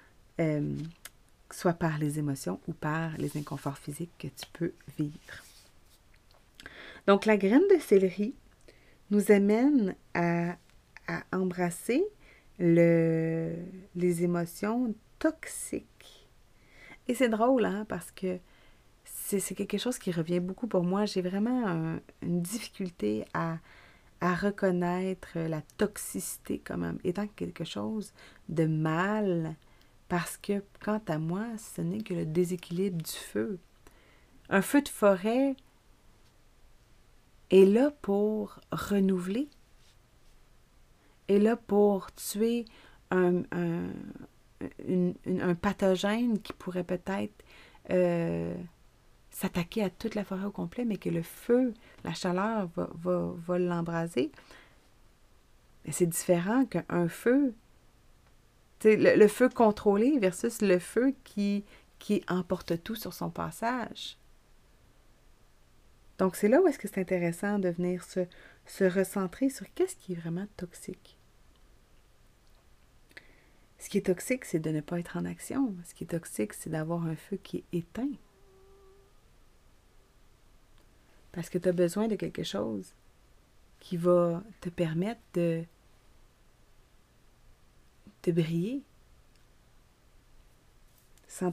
euh, 0.40 0.74
soit 1.50 1.74
par 1.74 1.98
les 1.98 2.18
émotions 2.18 2.60
ou 2.66 2.72
par 2.72 3.16
les 3.18 3.36
inconforts 3.36 3.78
physiques 3.78 4.12
que 4.18 4.28
tu 4.28 4.46
peux 4.52 4.72
vivre. 4.98 5.44
Donc, 7.06 7.26
la 7.26 7.36
graine 7.36 7.66
de 7.70 7.78
céleri 7.80 8.34
nous 9.10 9.30
amène 9.30 9.94
à, 10.14 10.56
embrasser 11.32 12.04
le, 12.58 13.54
les 13.94 14.24
émotions 14.24 14.92
toxiques. 15.20 16.28
Et 17.06 17.14
c'est 17.14 17.28
drôle, 17.28 17.64
hein, 17.64 17.86
parce 17.88 18.10
que 18.10 18.38
c'est 19.04 19.54
quelque 19.54 19.78
chose 19.78 19.98
qui 19.98 20.10
revient 20.10 20.40
beaucoup 20.40 20.66
pour 20.66 20.82
moi. 20.82 21.04
J'ai 21.04 21.22
vraiment 21.22 21.98
une 22.22 22.42
difficulté 22.42 23.24
à 23.32 23.58
reconnaître 24.20 25.38
la 25.38 25.62
toxicité 25.78 26.58
comme 26.58 26.98
étant 27.04 27.26
quelque 27.28 27.64
chose 27.64 28.12
de 28.48 28.66
mal 28.66 29.56
Parce 30.08 30.36
que, 30.36 30.62
quant 30.84 31.00
à 31.08 31.18
moi, 31.18 31.46
ce 31.58 31.80
n'est 31.80 32.02
que 32.02 32.14
le 32.14 32.26
déséquilibre 32.26 33.02
du 33.02 33.10
feu. 33.10 33.58
Un 34.48 34.62
feu 34.62 34.80
de 34.82 34.88
forêt 34.88 35.56
est 37.50 37.64
là 37.64 37.90
pour 38.02 38.60
renouveler, 38.70 39.48
est 41.28 41.38
là 41.38 41.56
pour 41.56 42.12
tuer 42.14 42.64
un, 43.10 43.42
pathogène 45.60 46.40
qui 46.40 46.52
pourrait 46.52 46.84
peut-être 46.84 47.34
euh, 47.90 48.54
s'attaquer 49.30 49.82
à 49.84 49.90
toute 49.90 50.14
la 50.14 50.24
forêt 50.24 50.44
au 50.44 50.50
complet, 50.50 50.84
mais 50.84 50.96
que 50.96 51.10
le 51.10 51.22
feu, 51.22 51.74
la 52.04 52.14
chaleur 52.14 52.68
va, 52.76 52.88
va, 52.94 53.32
va 53.36 53.58
l'embraser. 53.58 54.30
C'est 55.90 56.06
différent 56.06 56.64
qu'un 56.64 57.08
feu, 57.08 57.54
le, 58.84 59.16
le, 59.16 59.28
feu 59.28 59.48
contrôlé 59.48 60.18
versus 60.18 60.62
le 60.62 60.78
feu 60.78 61.14
qui, 61.24 61.64
qui 61.98 62.22
emporte 62.28 62.82
tout 62.82 62.94
sur 62.94 63.12
son 63.12 63.30
passage. 63.30 64.18
Donc, 66.18 66.36
c'est 66.36 66.48
là 66.48 66.60
où 66.60 66.66
est-ce 66.66 66.78
que 66.78 66.88
c'est 66.88 67.00
intéressant 67.00 67.58
de 67.58 67.68
venir 67.68 68.02
se, 68.04 68.20
se 68.66 68.84
recentrer 68.84 69.50
sur 69.50 69.66
qu'est-ce 69.74 69.96
qui 69.96 70.12
est 70.12 70.16
vraiment 70.16 70.46
toxique. 70.56 71.18
Ce 73.78 73.90
qui 73.90 73.98
est 73.98 74.06
toxique, 74.06 74.44
c'est 74.44 74.58
de 74.58 74.70
ne 74.70 74.80
pas 74.80 74.98
être 74.98 75.16
en 75.16 75.26
action. 75.26 75.74
Ce 75.84 75.94
qui 75.94 76.04
est 76.04 76.08
toxique, 76.08 76.54
c'est 76.54 76.70
d'avoir 76.70 77.04
un 77.06 77.16
feu 77.16 77.38
qui 77.42 77.58
est 77.58 77.78
éteint. 77.78 78.10
Parce 81.32 81.50
que 81.50 81.58
tu 81.58 81.68
as 81.68 81.72
besoin 81.72 82.08
de 82.08 82.16
quelque 82.16 82.42
chose 82.42 82.94
qui 83.78 83.98
va 83.98 84.42
te 84.62 84.70
permettre 84.70 85.20
de, 85.34 85.62
de 88.26 88.32
briller. 88.32 88.82
C'est 91.28 91.44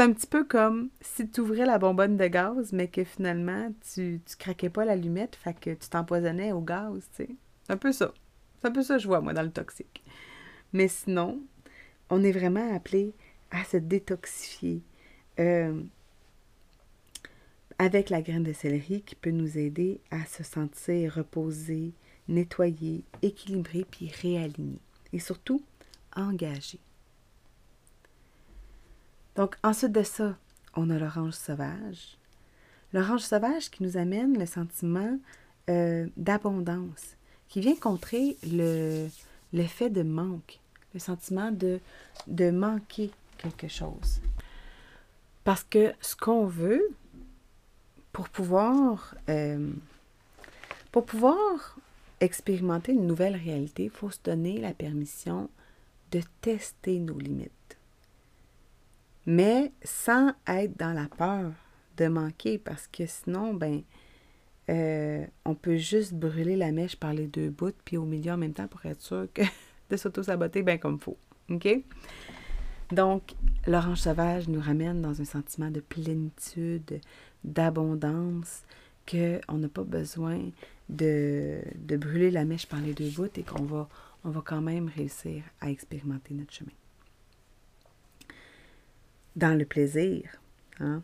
un 0.00 0.12
petit 0.12 0.26
peu 0.26 0.44
comme 0.44 0.90
si 1.00 1.28
tu 1.28 1.40
ouvrais 1.40 1.66
la 1.66 1.78
bonbonne 1.78 2.16
de 2.16 2.26
gaz, 2.26 2.72
mais 2.72 2.88
que 2.88 3.04
finalement, 3.04 3.72
tu 3.94 4.20
ne 4.28 4.36
craquais 4.38 4.70
pas 4.70 4.84
l'allumette, 4.84 5.36
fait 5.36 5.54
que 5.54 5.70
tu 5.70 5.88
t'empoisonnais 5.88 6.52
au 6.52 6.60
gaz, 6.60 7.08
tu 7.16 7.36
un 7.68 7.76
peu 7.76 7.92
ça. 7.92 8.12
C'est 8.60 8.68
un 8.68 8.72
peu 8.72 8.82
ça 8.82 8.98
je 8.98 9.06
vois, 9.06 9.20
moi, 9.20 9.32
dans 9.34 9.42
le 9.42 9.52
toxique. 9.52 10.02
Mais 10.72 10.88
sinon, 10.88 11.40
on 12.10 12.24
est 12.24 12.32
vraiment 12.32 12.74
appelé 12.74 13.14
à 13.50 13.62
se 13.64 13.76
détoxifier 13.76 14.82
euh, 15.38 15.80
avec 17.78 18.10
la 18.10 18.22
graine 18.22 18.42
de 18.42 18.52
céleri 18.52 19.02
qui 19.02 19.14
peut 19.14 19.30
nous 19.30 19.58
aider 19.58 20.00
à 20.10 20.24
se 20.26 20.42
sentir 20.42 21.14
reposé, 21.14 21.92
nettoyé, 22.28 23.04
équilibré 23.22 23.86
puis 23.90 24.10
réaligné. 24.22 24.78
Et 25.12 25.18
surtout, 25.18 25.62
engagé. 26.16 26.78
Donc, 29.36 29.56
ensuite 29.62 29.92
de 29.92 30.02
ça, 30.02 30.36
on 30.74 30.90
a 30.90 30.98
l'orange 30.98 31.34
sauvage. 31.34 32.16
L'orange 32.92 33.22
sauvage 33.22 33.70
qui 33.70 33.82
nous 33.82 33.96
amène 33.96 34.38
le 34.38 34.46
sentiment 34.46 35.18
euh, 35.68 36.06
d'abondance, 36.16 37.16
qui 37.48 37.60
vient 37.60 37.74
contrer 37.74 38.36
le, 38.44 39.08
l'effet 39.52 39.90
de 39.90 40.02
manque, 40.02 40.60
le 40.92 41.00
sentiment 41.00 41.50
de, 41.50 41.80
de 42.26 42.50
manquer 42.50 43.10
quelque 43.38 43.68
chose. 43.68 44.20
Parce 45.42 45.64
que 45.64 45.92
ce 46.00 46.14
qu'on 46.14 46.46
veut, 46.46 46.88
pour 48.12 48.28
pouvoir, 48.28 49.14
euh, 49.28 49.70
pour 50.92 51.04
pouvoir 51.04 51.76
expérimenter 52.20 52.92
une 52.92 53.06
nouvelle 53.06 53.36
réalité, 53.36 53.84
il 53.84 53.90
faut 53.90 54.10
se 54.10 54.18
donner 54.22 54.58
la 54.60 54.72
permission 54.72 55.50
de 56.10 56.20
tester 56.40 56.98
nos 56.98 57.18
limites. 57.18 57.50
Mais 59.26 59.72
sans 59.82 60.32
être 60.46 60.78
dans 60.78 60.92
la 60.92 61.06
peur 61.06 61.52
de 61.96 62.08
manquer, 62.08 62.58
parce 62.58 62.86
que 62.86 63.06
sinon, 63.06 63.54
ben, 63.54 63.82
euh, 64.70 65.24
on 65.44 65.54
peut 65.54 65.76
juste 65.76 66.14
brûler 66.14 66.56
la 66.56 66.72
mèche 66.72 66.96
par 66.96 67.12
les 67.12 67.26
deux 67.26 67.50
bouts, 67.50 67.72
puis 67.84 67.96
au 67.96 68.04
milieu 68.04 68.32
en 68.32 68.36
même 68.36 68.52
temps 68.52 68.68
pour 68.68 68.84
être 68.86 69.00
sûr 69.00 69.26
que 69.32 69.42
de 69.90 69.96
s'auto-saboter 69.96 70.62
bien 70.62 70.78
comme 70.78 70.98
faut. 70.98 71.18
OK? 71.50 71.68
Donc, 72.92 73.34
l'orange 73.66 74.00
sauvage 74.00 74.48
nous 74.48 74.60
ramène 74.60 75.00
dans 75.02 75.20
un 75.20 75.24
sentiment 75.24 75.70
de 75.70 75.80
plénitude, 75.80 77.00
d'abondance, 77.42 78.62
qu'on 79.08 79.58
n'a 79.58 79.68
pas 79.68 79.84
besoin 79.84 80.40
de, 80.88 81.60
brûler 81.96 82.30
la 82.30 82.44
mèche 82.44 82.66
par 82.66 82.80
les 82.80 82.94
deux 82.94 83.10
bouts 83.10 83.28
et 83.36 83.42
qu'on 83.42 83.64
va, 83.64 83.88
quand 84.44 84.60
même 84.60 84.90
réussir 84.94 85.42
à 85.60 85.70
expérimenter 85.70 86.34
notre 86.34 86.52
chemin. 86.52 86.70
Dans 89.36 89.58
le 89.58 89.64
plaisir, 89.64 90.22
hein, 90.80 91.02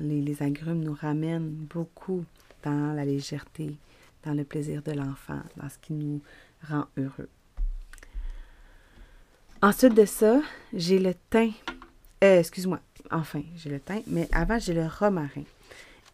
les, 0.00 0.20
les 0.20 0.42
agrumes 0.42 0.82
nous 0.82 0.94
ramènent 0.94 1.50
beaucoup 1.50 2.24
dans 2.62 2.92
la 2.94 3.04
légèreté, 3.04 3.76
dans 4.24 4.34
le 4.34 4.44
plaisir 4.44 4.82
de 4.82 4.92
l'enfant, 4.92 5.40
dans 5.56 5.68
ce 5.68 5.78
qui 5.78 5.92
nous 5.92 6.20
rend 6.68 6.86
heureux. 6.96 7.28
Ensuite 9.60 9.94
de 9.94 10.04
ça, 10.04 10.40
j'ai 10.72 10.98
le 10.98 11.14
thym. 11.30 11.52
Euh, 12.24 12.40
excuse-moi, 12.40 12.80
enfin, 13.12 13.42
j'ai 13.56 13.70
le 13.70 13.78
thym, 13.78 14.02
mais 14.08 14.28
avant, 14.32 14.58
j'ai 14.58 14.74
le 14.74 14.86
romarin. 14.86 15.44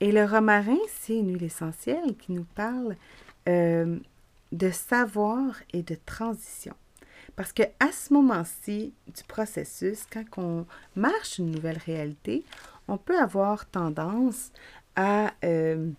Et 0.01 0.13
le 0.13 0.25
romarin, 0.25 0.79
c'est 0.89 1.17
une 1.17 1.33
huile 1.33 1.45
essentielle 1.45 2.17
qui 2.17 2.33
nous 2.33 2.47
parle 2.55 2.97
euh, 3.49 3.99
de 4.53 4.71
savoir 4.71 5.55
et 5.73 5.83
de 5.83 5.97
transition. 6.07 6.75
Parce 7.37 7.53
que 7.53 7.63
à 7.81 7.93
ce 7.93 8.13
moment-ci 8.13 8.93
du 9.07 9.25
processus, 9.25 10.07
quand 10.13 10.25
on 10.39 10.67
marche 10.97 11.39
une 11.39 11.51
nouvelle 11.51 11.79
réalité, 11.79 12.45
on 12.89 12.97
peut 12.97 13.19
avoir 13.19 13.67
tendance 13.67 14.51
à 14.97 15.33
euh, 15.45 15.91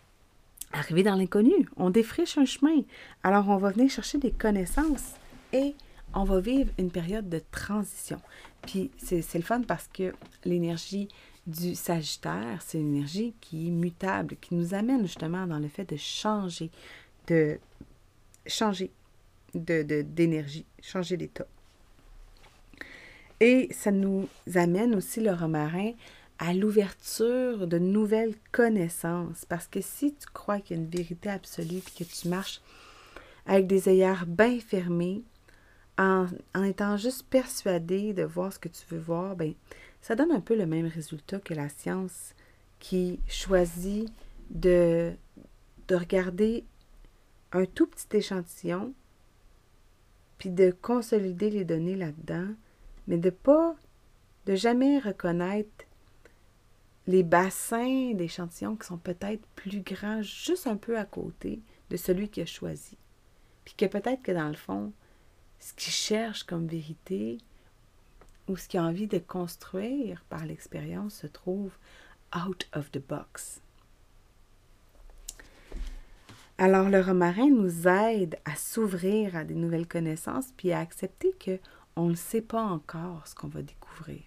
arriver 0.74 1.04
dans 1.04 1.16
l'inconnu. 1.16 1.54
On 1.78 1.90
défriche 1.90 2.38
un 2.38 2.46
chemin. 2.46 2.82
Alors, 3.24 3.48
on 3.50 3.58
va 3.58 3.72
venir 3.72 3.90
chercher 3.90 4.18
des 4.18 4.32
connaissances 4.32 5.14
et 5.54 5.76
on 6.14 6.24
va 6.24 6.40
vivre 6.40 6.72
une 6.78 6.92
période 6.92 7.30
de 7.30 7.42
transition. 7.52 8.20
Puis, 8.64 8.92
c'est 8.98 9.36
le 9.36 9.42
fun 9.42 9.62
parce 9.62 9.88
que 9.88 10.14
l'énergie 10.44 11.08
du 11.48 11.76
Sagittaire, 11.76 12.62
c'est 12.62 12.80
une 12.80 12.96
énergie 12.96 13.34
qui 13.42 13.68
est 13.68 13.72
mutable, 13.72 14.36
qui 14.40 14.56
nous 14.56 14.74
amène 14.74 15.02
justement 15.04 15.48
dans 15.48 15.60
le 15.60 15.68
fait 15.68 15.90
de 15.90 15.98
changer, 15.98 16.70
de 17.28 17.60
changer 18.46 18.92
d'énergie, 19.54 20.66
de, 20.78 20.84
changer 20.84 21.18
d'état. 21.18 21.48
Et 23.40 23.70
ça 23.72 23.92
nous 23.92 24.28
amène 24.56 24.96
aussi 24.96 25.22
le 25.22 25.32
romarin 25.32 25.94
à 26.40 26.54
l'ouverture 26.54 27.68
de 27.68 27.78
nouvelles 27.80 28.36
connaissances. 28.52 29.46
Parce 29.46 29.68
que 29.68 29.82
si 29.82 30.14
tu 30.14 30.28
crois 30.34 30.60
qu'il 30.60 30.78
y 30.78 30.80
a 30.80 30.84
une 30.84 30.90
vérité 30.90 31.30
absolue 31.30 31.78
et 31.78 32.04
que 32.04 32.10
tu 32.10 32.28
marches 32.28 32.62
avec 33.46 33.66
des 33.68 33.88
œillères 33.88 34.26
bien 34.28 34.60
fermés, 34.60 35.24
en, 36.00 36.64
étant 36.64 36.96
juste 36.96 37.28
persuadé 37.28 38.14
de 38.14 38.24
voir 38.24 38.54
ce 38.54 38.60
que 38.60 38.70
tu 38.70 38.86
veux 38.90 39.00
voir, 39.00 39.36
ben, 39.36 39.54
ça 40.02 40.16
donne 40.16 40.32
un 40.32 40.40
peu 40.40 40.56
le 40.56 40.66
même 40.66 40.88
résultat 40.88 41.40
que 41.40 41.54
la 41.54 41.68
science 41.68 42.34
qui 42.80 43.20
choisit 43.28 44.10
de, 44.50 45.12
de 45.90 45.96
regarder 45.96 46.64
un 47.52 47.66
tout 47.66 47.86
petit 47.86 48.16
échantillon, 48.16 48.94
puis 50.38 50.50
de 50.50 50.72
consolider 50.72 51.50
les 51.50 51.66
données 51.66 51.98
là-dedans, 51.98 52.48
mais 53.08 53.18
de 53.18 53.30
pas, 53.30 53.76
de 54.46 54.56
jamais 54.56 55.00
reconnaître 55.00 55.86
les 57.08 57.24
bassins 57.24 58.14
d'échantillons 58.14 58.78
qui 58.78 58.88
sont 58.88 58.98
peut-être 58.98 59.46
plus 59.56 59.82
grands, 59.82 60.22
juste 60.22 60.66
un 60.66 60.78
peu 60.78 60.98
à 60.98 61.04
côté 61.04 61.60
de 61.90 61.98
celui 61.98 62.30
qui 62.30 62.40
a 62.40 62.46
choisi. 62.46 62.98
Puis 63.66 63.74
que 63.76 63.86
peut-être 63.86 64.22
que 64.22 64.32
dans 64.32 64.48
le 64.48 64.56
fond, 64.56 64.94
ce 65.60 65.74
qu'il 65.74 65.94
cherche 65.94 66.44
comme 66.44 66.68
vérité 66.68 67.38
ou 68.48 68.58
ce 68.58 68.68
qu'il 68.68 68.80
a 68.80 68.84
envie 68.84 69.08
de 69.08 69.20
construire 69.20 70.24
par 70.30 70.46
l'expérience 70.46 71.16
se 71.16 71.28
trouve 71.28 71.72
out 72.36 72.68
of 72.74 72.92
the 72.92 73.00
box. 73.00 73.62
Alors 76.58 76.90
le 76.90 77.00
romarin 77.00 77.50
nous 77.50 77.88
aide 77.88 78.38
à 78.44 78.56
s'ouvrir 78.56 79.36
à 79.36 79.46
des 79.46 79.56
nouvelles 79.56 79.88
connaissances 79.88 80.52
puis 80.58 80.72
à 80.72 80.80
accepter 80.80 81.34
que 81.40 81.60
on 81.96 82.08
ne 82.08 82.16
sait 82.16 82.42
pas 82.42 82.64
encore 82.64 83.28
ce 83.28 83.36
qu'on 83.36 83.48
va 83.48 83.62
découvrir. 83.62 84.22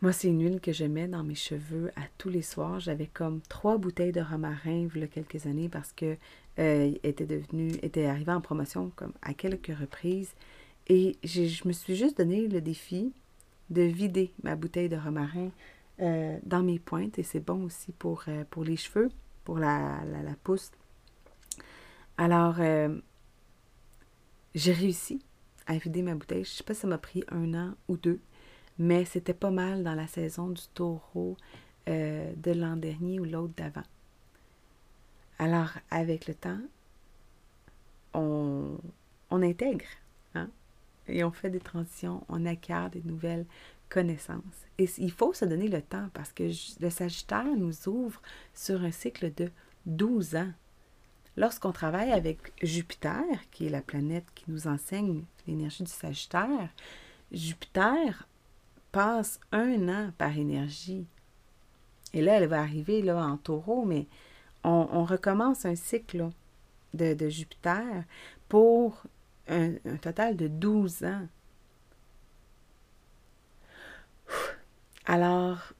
Moi, 0.00 0.12
c'est 0.12 0.28
une 0.28 0.42
huile 0.42 0.60
que 0.60 0.72
je 0.72 0.84
mets 0.84 1.08
dans 1.08 1.24
mes 1.24 1.34
cheveux 1.34 1.90
à 1.96 2.02
tous 2.18 2.28
les 2.28 2.42
soirs. 2.42 2.78
J'avais 2.78 3.08
comme 3.08 3.40
trois 3.48 3.78
bouteilles 3.78 4.12
de 4.12 4.20
romarin 4.20 4.86
il 4.94 5.00
y 5.00 5.02
a 5.02 5.08
quelques 5.08 5.46
années 5.46 5.68
parce 5.68 5.92
que 5.92 6.16
euh, 6.58 6.92
était 7.04 7.26
devenu, 7.26 7.70
était 7.82 8.06
arrivé 8.06 8.32
en 8.32 8.40
promotion 8.40 8.90
comme 8.96 9.12
à 9.22 9.32
quelques 9.32 9.72
reprises. 9.78 10.34
Et 10.88 11.16
je 11.22 11.68
me 11.68 11.72
suis 11.72 11.94
juste 11.94 12.18
donné 12.18 12.48
le 12.48 12.60
défi 12.60 13.12
de 13.70 13.82
vider 13.82 14.32
ma 14.42 14.56
bouteille 14.56 14.88
de 14.88 14.96
romarin 14.96 15.50
euh, 16.00 16.36
dans 16.42 16.64
mes 16.64 16.80
pointes. 16.80 17.18
Et 17.18 17.22
c'est 17.22 17.38
bon 17.38 17.64
aussi 17.64 17.92
pour, 17.92 18.24
euh, 18.26 18.44
les 18.64 18.76
cheveux, 18.76 19.10
pour 19.44 19.58
la, 19.58 20.00
la, 20.04 20.34
pousse. 20.42 20.72
Alors, 22.16 22.56
j'ai 24.56 24.72
réussi 24.72 25.22
à 25.68 25.76
vider 25.76 26.02
ma 26.02 26.16
bouteille. 26.16 26.44
Je 26.44 26.50
ne 26.50 26.54
sais 26.56 26.64
pas 26.64 26.74
si 26.74 26.80
ça 26.80 26.88
m'a 26.88 26.98
pris 26.98 27.22
un 27.28 27.54
an 27.54 27.74
ou 27.86 27.96
deux, 27.96 28.18
mais 28.78 29.04
c'était 29.04 29.34
pas 29.34 29.52
mal 29.52 29.84
dans 29.84 29.94
la 29.94 30.08
saison 30.08 30.48
du 30.48 30.62
taureau 30.74 31.36
de 31.86 32.50
l'an 32.50 32.76
dernier 32.76 33.20
ou 33.20 33.24
l'autre 33.24 33.54
d'avant. 33.56 33.84
Alors, 35.38 35.70
avec 35.90 36.26
le 36.26 36.34
temps, 36.34 36.60
on, 38.14 38.78
intègre, 39.30 39.86
hein? 40.34 40.48
et 41.06 41.22
on 41.22 41.30
fait 41.30 41.50
des 41.50 41.60
transitions, 41.60 42.24
on 42.28 42.44
acquiert 42.44 42.90
des 42.90 43.02
nouvelles 43.04 43.46
connaissances. 43.88 44.66
Et 44.78 44.88
il 44.98 45.12
faut 45.12 45.32
se 45.32 45.44
donner 45.44 45.68
le 45.68 45.80
temps 45.80 46.08
parce 46.12 46.32
que 46.32 46.50
le 46.80 46.90
Sagittaire 46.90 47.56
nous 47.56 47.88
ouvre 47.88 48.20
sur 48.52 48.82
un 48.82 48.90
cycle 48.90 49.32
de 49.34 49.50
12 49.86 50.36
ans. 50.36 50.52
Lorsqu'on 51.36 51.72
travaille 51.72 52.10
avec 52.10 52.52
Jupiter, 52.62 53.22
qui 53.52 53.66
est 53.66 53.70
la 53.70 53.80
planète 53.80 54.26
qui 54.34 54.44
nous 54.48 54.66
enseigne 54.66 55.22
l'énergie 55.46 55.84
du 55.84 55.90
Sagittaire, 55.90 56.68
Jupiter 57.30 58.26
passe 58.90 59.38
un 59.52 59.88
an 59.88 60.12
par 60.18 60.36
énergie. 60.36 61.06
Et 62.12 62.22
là, 62.22 62.34
elle 62.38 62.48
va 62.48 62.60
arriver 62.60 63.02
là, 63.02 63.24
en 63.24 63.36
taureau, 63.36 63.84
mais 63.84 64.06
on, 64.64 65.04
recommence 65.04 65.64
un 65.64 65.76
cycle 65.76 66.28
de, 66.94 67.28
Jupiter 67.28 68.04
pour 68.48 69.02
un, 69.48 69.74
total 70.00 70.36
de 70.36 70.48
12 70.48 71.04
ans. 71.04 71.26
Alors, 75.06 75.72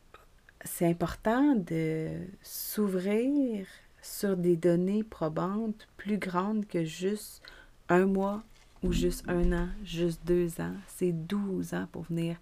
c'est 0.65 0.87
important 0.87 1.55
de 1.55 2.09
s'ouvrir 2.43 3.67
sur 4.01 4.37
des 4.37 4.57
données 4.57 5.05
probantes 5.05 5.87
plus 5.97 6.19
grandes 6.19 6.67
que 6.67 6.85
juste 6.85 7.43
un 7.89 8.07
mois 8.07 8.43
ou 8.83 8.93
juste 8.93 9.25
un 9.29 9.53
an, 9.53 9.69
juste 9.85 10.21
deux 10.25 10.61
ans. 10.61 10.75
C'est 10.87 11.13
12 11.13 11.75
ans 11.75 11.89
pour 11.93 12.05
venir 12.05 12.37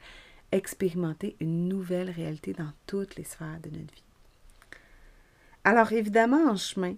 expérimenter 0.53 1.37
une 1.41 1.69
nouvelle 1.69 2.11
réalité 2.11 2.53
dans 2.53 2.71
toutes 2.87 3.17
les 3.17 3.25
sphères 3.25 3.61
de 3.63 3.71
notre 3.71 3.95
vie. 3.95 4.06
Alors 5.67 5.91
évidemment, 5.91 6.49
en 6.49 6.57
chemin, 6.57 6.95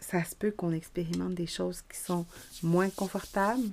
ça 0.00 0.24
se 0.24 0.34
peut 0.34 0.50
qu'on 0.50 0.72
expérimente 0.72 1.34
des 1.34 1.46
choses 1.46 1.82
qui 1.82 1.98
sont 1.98 2.24
moins 2.62 2.88
confortables, 2.88 3.68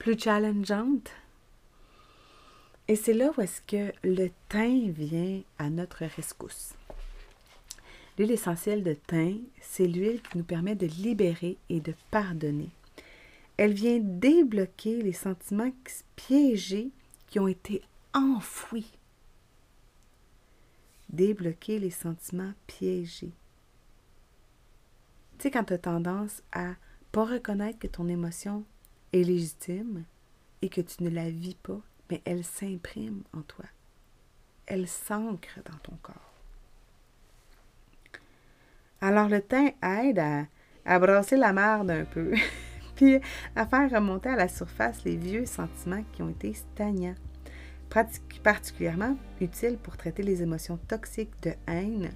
plus 0.00 0.18
challengeantes. 0.18 1.12
Et 2.88 2.96
c'est 2.96 3.12
là 3.12 3.30
où 3.30 3.40
est-ce 3.40 3.60
que 3.60 3.92
le 4.02 4.30
thym 4.48 4.90
vient 4.90 5.42
à 5.60 5.70
notre 5.70 6.04
rescousse. 6.06 6.72
L'huile 8.18 8.32
essentielle 8.32 8.82
de 8.82 8.94
thym, 8.94 9.38
c'est 9.60 9.86
l'huile 9.86 10.20
qui 10.22 10.38
nous 10.38 10.42
permet 10.42 10.74
de 10.74 10.86
libérer 10.86 11.56
et 11.68 11.78
de 11.78 11.94
pardonner. 12.10 12.70
Elle 13.58 13.74
vient 13.74 14.00
débloquer 14.00 15.02
les 15.02 15.12
sentiments 15.12 15.70
piégés 16.16 16.90
qui 17.28 17.38
ont 17.38 17.46
été 17.46 17.80
enfouis. 18.12 18.90
Débloquer 21.10 21.78
les 21.78 21.90
sentiments 21.90 22.52
piégés. 22.66 23.34
Tu 25.38 25.44
sais, 25.44 25.50
quand 25.50 25.64
tu 25.64 25.72
as 25.72 25.78
tendance 25.78 26.42
à 26.52 26.74
pas 27.12 27.24
reconnaître 27.24 27.78
que 27.78 27.86
ton 27.86 28.08
émotion 28.08 28.64
est 29.12 29.24
légitime 29.24 30.04
et 30.62 30.68
que 30.68 30.80
tu 30.80 31.02
ne 31.02 31.10
la 31.10 31.30
vis 31.30 31.56
pas, 31.56 31.80
mais 32.10 32.22
elle 32.24 32.44
s'imprime 32.44 33.22
en 33.36 33.42
toi. 33.42 33.64
Elle 34.66 34.86
s'ancre 34.86 35.60
dans 35.64 35.78
ton 35.78 35.96
corps. 36.02 36.30
Alors 39.00 39.28
le 39.28 39.40
thym 39.40 39.70
aide 39.82 40.18
à, 40.18 40.46
à 40.84 40.98
brasser 40.98 41.36
la 41.36 41.52
merde 41.52 41.90
un 41.90 42.04
peu, 42.04 42.34
puis 42.96 43.18
à 43.56 43.66
faire 43.66 43.90
remonter 43.90 44.28
à 44.28 44.36
la 44.36 44.48
surface 44.48 45.04
les 45.04 45.16
vieux 45.16 45.46
sentiments 45.46 46.04
qui 46.12 46.22
ont 46.22 46.28
été 46.28 46.52
stagnants. 46.52 47.14
Particulièrement 48.42 49.16
utile 49.40 49.76
pour 49.76 49.96
traiter 49.96 50.22
les 50.22 50.42
émotions 50.42 50.78
toxiques 50.88 51.42
de 51.42 51.52
haine, 51.66 52.10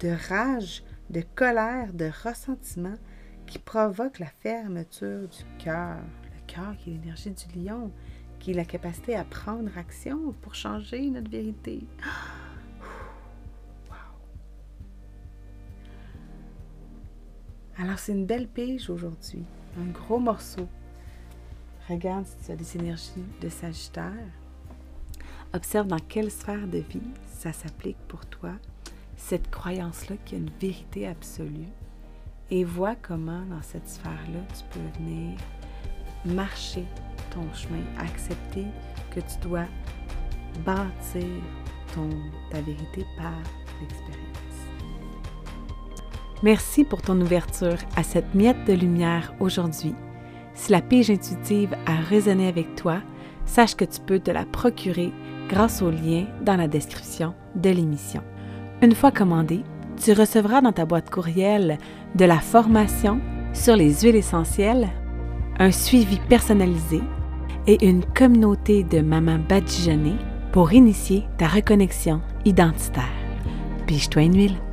de 0.00 0.16
rage, 0.28 0.82
de 1.10 1.22
colère, 1.34 1.92
de 1.92 2.10
ressentiment 2.24 2.96
qui 3.46 3.58
provoquent 3.58 4.18
la 4.18 4.26
fermeture 4.26 5.28
du 5.28 5.44
cœur. 5.58 5.98
Le 6.34 6.40
cœur 6.46 6.76
qui 6.78 6.90
est 6.90 6.94
l'énergie 6.94 7.30
du 7.30 7.58
lion, 7.58 7.92
qui 8.38 8.50
est 8.52 8.54
la 8.54 8.64
capacité 8.64 9.14
à 9.14 9.24
prendre 9.24 9.76
action 9.76 10.32
pour 10.40 10.54
changer 10.54 11.08
notre 11.10 11.30
vérité. 11.30 11.84
Alors 17.78 17.98
c'est 17.98 18.12
une 18.12 18.26
belle 18.26 18.48
pige 18.48 18.90
aujourd'hui, 18.90 19.44
un 19.80 19.86
gros 19.90 20.18
morceau. 20.18 20.68
Regarde 21.88 22.26
si 22.26 22.36
tu 22.44 22.52
as 22.52 22.56
des 22.56 22.76
énergies 22.76 23.24
de 23.40 23.48
Sagittaire. 23.48 24.39
Observe 25.52 25.88
dans 25.88 25.98
quelle 25.98 26.30
sphère 26.30 26.68
de 26.68 26.78
vie 26.78 27.02
ça 27.26 27.52
s'applique 27.52 27.98
pour 28.06 28.24
toi 28.26 28.52
cette 29.16 29.50
croyance-là 29.50 30.16
qu'il 30.24 30.38
y 30.38 30.40
a 30.40 30.44
une 30.44 30.50
vérité 30.60 31.06
absolue 31.08 31.68
et 32.50 32.64
vois 32.64 32.94
comment 32.94 33.42
dans 33.46 33.62
cette 33.62 33.88
sphère-là 33.88 34.40
tu 34.54 34.64
peux 34.70 35.02
venir 35.02 35.36
marcher 36.24 36.84
ton 37.30 37.42
chemin, 37.52 37.82
accepter 37.98 38.66
que 39.10 39.20
tu 39.20 39.38
dois 39.42 39.66
bâtir 40.64 41.26
ton, 41.94 42.08
ta 42.50 42.60
vérité 42.60 43.04
par 43.16 43.32
l'expérience. 43.80 44.30
Merci 46.42 46.84
pour 46.84 47.02
ton 47.02 47.20
ouverture 47.20 47.76
à 47.96 48.02
cette 48.02 48.34
miette 48.34 48.64
de 48.66 48.72
lumière 48.72 49.34
aujourd'hui. 49.40 49.94
Si 50.54 50.72
la 50.72 50.80
pige 50.80 51.10
intuitive 51.10 51.76
a 51.86 51.96
résonné 51.96 52.48
avec 52.48 52.76
toi, 52.76 53.00
sache 53.46 53.74
que 53.74 53.84
tu 53.84 54.00
peux 54.00 54.18
te 54.18 54.30
la 54.30 54.44
procurer 54.44 55.12
grâce 55.50 55.82
au 55.82 55.90
lien 55.90 56.26
dans 56.42 56.56
la 56.56 56.68
description 56.68 57.34
de 57.56 57.70
l'émission. 57.70 58.22
Une 58.82 58.94
fois 58.94 59.10
commandé, 59.10 59.62
tu 60.02 60.12
recevras 60.12 60.60
dans 60.60 60.72
ta 60.72 60.86
boîte 60.86 61.10
courriel 61.10 61.76
de 62.14 62.24
la 62.24 62.38
formation 62.38 63.20
sur 63.52 63.74
les 63.74 63.92
huiles 64.00 64.16
essentielles, 64.16 64.88
un 65.58 65.72
suivi 65.72 66.20
personnalisé 66.28 67.00
et 67.66 67.84
une 67.84 68.04
communauté 68.04 68.84
de 68.84 69.00
mamans 69.00 69.40
badigeonnées 69.48 70.16
pour 70.52 70.72
initier 70.72 71.24
ta 71.36 71.48
reconnexion 71.48 72.22
identitaire. 72.44 73.04
Pige-toi 73.86 74.22
une 74.22 74.36
huile. 74.36 74.69